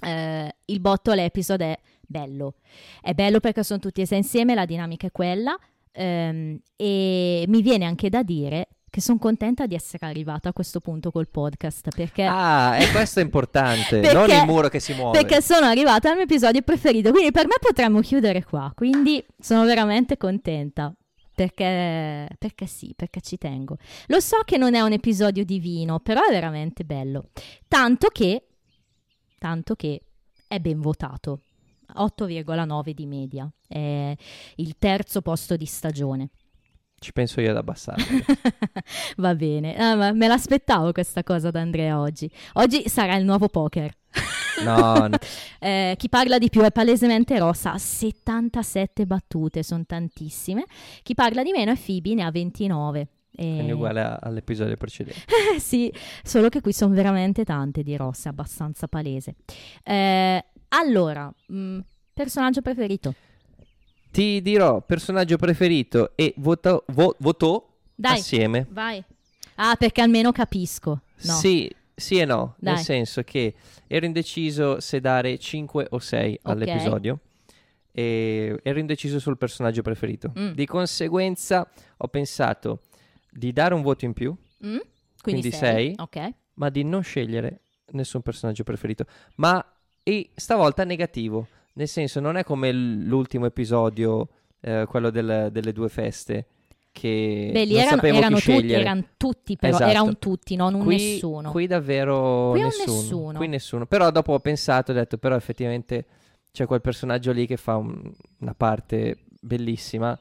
[0.00, 2.56] eh, il bottle episode è bello.
[3.00, 5.56] È bello perché sono tutti e sei insieme, la dinamica è quella.
[5.92, 10.78] ehm, e mi viene anche da dire che sono contenta di essere arrivata a questo
[10.78, 12.22] punto col podcast perché...
[12.22, 15.18] Ah, e questo è importante, Perché- non il muro che si muove.
[15.18, 18.70] Perché sono arrivata al mio episodio preferito, quindi per me potremmo chiudere qua.
[18.72, 20.94] Quindi sono veramente contenta.
[21.34, 23.78] Perché, perché sì, perché ci tengo.
[24.06, 27.30] Lo so che non è un episodio divino, però è veramente bello.
[27.66, 28.46] Tanto che,
[29.40, 30.02] tanto che
[30.46, 31.40] è ben votato.
[31.96, 33.50] 8,9 di media.
[33.66, 34.14] È
[34.54, 36.30] il terzo posto di stagione.
[37.04, 38.02] Ci penso io ad abbassare.
[39.18, 42.30] Va bene, Ah, me l'aspettavo questa cosa da Andrea oggi.
[42.54, 43.92] Oggi sarà il nuovo poker.
[44.64, 45.16] No, no.
[45.60, 50.64] Eh, chi parla di più è palesemente Rossa, ha 77 battute, sono tantissime.
[51.02, 53.08] Chi parla di meno è Phoebe, ne ha 29.
[53.36, 55.20] E- quindi uguale a- all'episodio precedente.
[55.60, 59.34] Sì, solo che qui sono veramente tante di Rossa, abbastanza palese.
[59.82, 61.78] Eh, allora, mh,
[62.14, 63.14] personaggio preferito?
[64.14, 67.66] Ti dirò personaggio preferito e voto, vo- votò
[67.96, 68.18] Dai.
[68.20, 68.64] assieme.
[68.70, 69.02] Vai.
[69.56, 71.00] Ah, perché almeno capisco.
[71.22, 71.32] No.
[71.32, 72.84] Sì, sì e no, nel Dai.
[72.84, 73.54] senso che
[73.88, 76.38] ero indeciso se dare 5 o 6 Ok.
[76.52, 77.18] all'episodio
[77.90, 80.32] e ero indeciso sul personaggio preferito.
[80.38, 80.50] Mm.
[80.52, 82.82] Di conseguenza ho pensato
[83.30, 84.32] di dare un voto in più,
[84.64, 84.78] Mm?
[85.20, 85.58] Quindi sei.
[85.60, 85.94] sei.
[85.98, 86.30] Ok.
[86.54, 89.06] ma di non scegliere nessun personaggio preferito.
[89.36, 89.64] Ma
[90.04, 94.28] e stavolta negativo, nel senso non è come l'ultimo episodio,
[94.60, 96.46] eh, quello del- delle due feste,
[96.92, 98.80] che Beh, lì non erano, erano chi tutti, scegliere.
[98.82, 99.90] erano tutti, però Esatto.
[99.90, 101.50] era un tutti, non un qui, nessuno.
[101.50, 102.92] Qui davvero Qui un nessuno.
[102.96, 103.38] nessuno.
[103.38, 103.86] Qui nessuno.
[103.86, 106.04] Però dopo ho pensato, ho detto, però effettivamente
[106.52, 110.16] c'è quel personaggio lì che fa un- una parte bellissima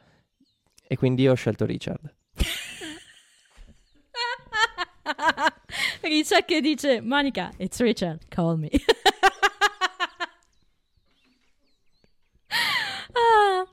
[0.88, 2.12] e quindi ho scelto Richard.
[6.02, 8.70] Richard che dice Monica, it's Richard, call me.
[13.14, 13.66] Ah.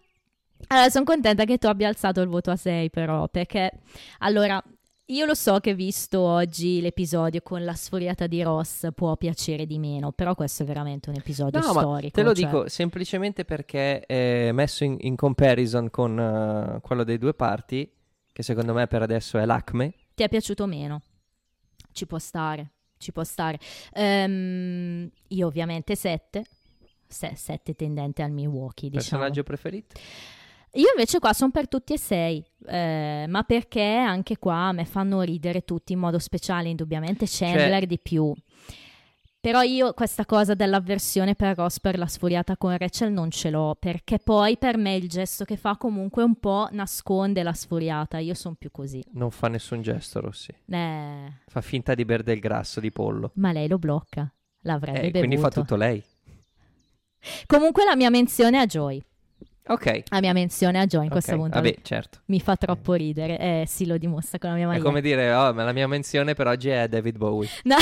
[0.68, 3.72] Allora, sono contenta che tu abbia alzato il voto a 6 però, perché
[4.18, 4.62] allora
[5.06, 9.78] io lo so che visto oggi l'episodio con la sfuriata di Ross può piacere di
[9.80, 12.12] meno, però questo è veramente un episodio No, storico.
[12.12, 16.16] te lo cioè- dico semplicemente perché è messo in, in comparison con
[16.76, 17.90] eh, quello dei due parti,
[18.32, 19.94] che secondo me per adesso è l'acme.
[20.14, 21.02] Ti è piaciuto meno?
[21.90, 23.58] Ci può stare, ci può stare.
[23.94, 26.44] Ehm, io ovviamente 7,
[27.10, 29.22] 7 tendente al Milwaukee, diciamo.
[29.22, 29.98] Personaggio preferito?
[30.74, 35.20] Io invece qua sono per tutti e sei, eh, ma perché anche qua me fanno
[35.22, 38.32] ridere tutti in modo speciale, indubbiamente Chandler di più.
[39.40, 43.74] Però io questa cosa dell'avversione per Ross per la sfuriata con Rachel non ce l'ho,
[43.80, 48.34] perché poi per me il gesto che fa comunque un po' nasconde la sfuriata, io
[48.34, 49.02] sono più così.
[49.12, 50.54] Non fa nessun gesto, Rossi.
[50.68, 53.30] Eh, Fa finta di bere del grasso di pollo.
[53.36, 54.30] ma lei lo blocca,
[54.60, 55.18] l'avrebbe Eh, bevuto.
[55.18, 56.04] quindi fa tutto lei.
[57.46, 59.02] Comunque la mia menzione a Joy,
[59.68, 60.02] Ok.
[60.08, 62.20] la mia menzione a Joy in ok, questa puntata Vabbè, certo.
[62.26, 64.86] mi fa troppo ridere, eh sì lo dimostra con la mia È maglietta.
[64.86, 67.48] come dire, oh, ma la mia menzione per oggi è David Bowie.
[67.64, 67.76] No.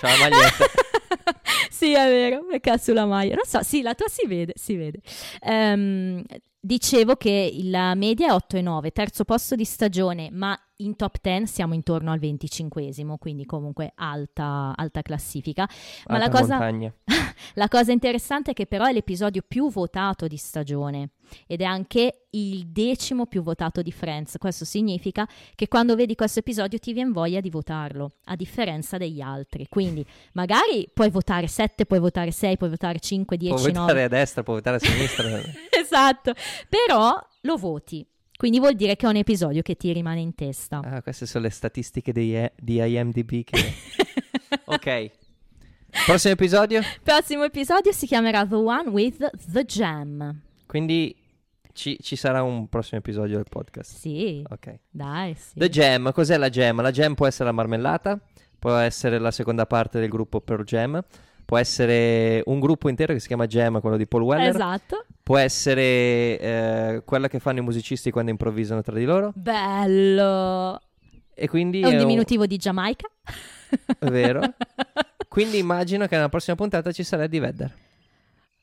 [0.00, 0.64] C'ha la maglietta.
[1.70, 3.34] sì, è vero, perché ha sulla maglia.
[3.36, 4.98] Non so, sì, la tua si vede, si vede.
[5.40, 6.22] Ehm,
[6.64, 11.18] dicevo che la media è 8 e 9, terzo posto di stagione, ma in top
[11.20, 15.68] 10 siamo intorno al 25esimo, quindi comunque alta, alta classifica.
[16.06, 16.58] Ma la cosa,
[17.54, 21.10] la cosa interessante è che però è l'episodio più votato di stagione
[21.46, 24.36] ed è anche il decimo più votato di Friends.
[24.38, 29.20] Questo significa che quando vedi questo episodio ti viene voglia di votarlo, a differenza degli
[29.20, 29.66] altri.
[29.68, 33.78] Quindi magari puoi votare 7, puoi votare 6, puoi votare 5, 10, Può 9.
[33.78, 35.28] votare a destra, può votare a sinistra.
[35.84, 36.32] esatto,
[36.68, 38.06] però lo voti.
[38.36, 40.80] Quindi vuol dire che è un episodio che ti rimane in testa.
[40.84, 43.44] ah, queste sono le statistiche di, di IMDb.
[43.44, 43.74] Che...
[44.64, 45.10] ok.
[46.06, 46.80] Prossimo episodio?
[47.02, 50.40] Prossimo episodio si chiamerà The One with the Jam.
[50.66, 51.14] Quindi
[51.72, 53.96] ci, ci sarà un prossimo episodio del podcast.
[53.96, 54.80] Sì, Ok.
[54.90, 55.52] dai, sì.
[55.54, 56.80] The Jam, cos'è la Jam?
[56.82, 58.18] La Jam può essere la marmellata,
[58.58, 61.00] può essere la seconda parte del gruppo Pearl Jam,
[61.44, 65.06] può essere un gruppo intero che si chiama Jam, quello di Paul Weller, Esatto.
[65.24, 70.78] Può essere eh, quella che fanno i musicisti quando improvvisano tra di loro Bello.
[71.34, 73.08] e quindi È un diminutivo di Giamaica.
[73.98, 74.40] È vero.
[75.26, 77.74] Quindi immagino che nella prossima puntata ci sarà Eddie Vedder.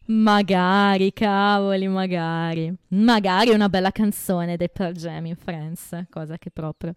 [0.05, 2.73] Magari, cavoli, magari.
[2.89, 6.95] Magari una bella canzone dei Pearl Jam in Friends, cosa che proprio...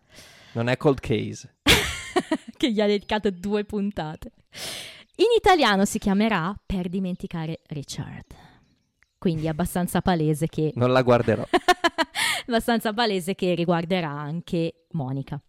[0.52, 1.56] Non è Cold Case.
[2.56, 4.30] che gli ha dedicato due puntate.
[5.16, 8.26] In italiano si chiamerà Per dimenticare Richard.
[9.24, 11.42] Quindi è abbastanza palese che Non la guarderò.
[12.46, 15.40] abbastanza palese che riguarderà anche Monica.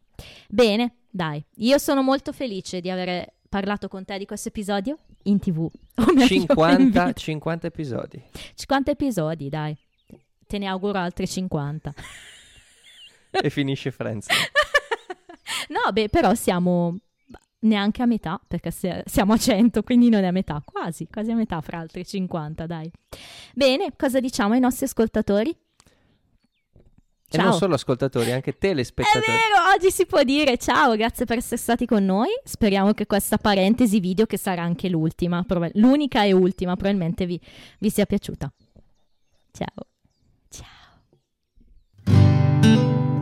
[0.48, 5.40] Bene, dai, io sono molto felice di aver parlato con te di questo episodio in
[5.40, 5.60] tv.
[5.96, 7.12] O meglio, in 50, video.
[7.12, 8.24] 50 episodi.
[8.54, 9.78] 50 episodi, dai.
[10.48, 11.94] Te ne auguro altri 50.
[13.32, 14.28] E finisce Friends.
[15.68, 16.98] no, beh, però siamo
[17.66, 21.32] neanche a metà, perché se- siamo a 100, quindi non è a metà, quasi, quasi
[21.32, 22.90] a metà fra altri 50, dai.
[23.54, 25.50] Bene, cosa diciamo ai nostri ascoltatori?
[27.28, 27.50] E Ciao.
[27.50, 29.26] non solo ascoltatori, anche È telespettatori.
[29.26, 32.30] vero, oggi si può dire ciao, grazie per essere stati con noi.
[32.44, 37.40] Speriamo che questa parentesi video, che sarà anche l'ultima, proba- l'unica e ultima, probabilmente vi,
[37.80, 38.54] vi sia piaciuta.
[39.52, 39.88] Ciao.
[42.14, 43.15] Ciao.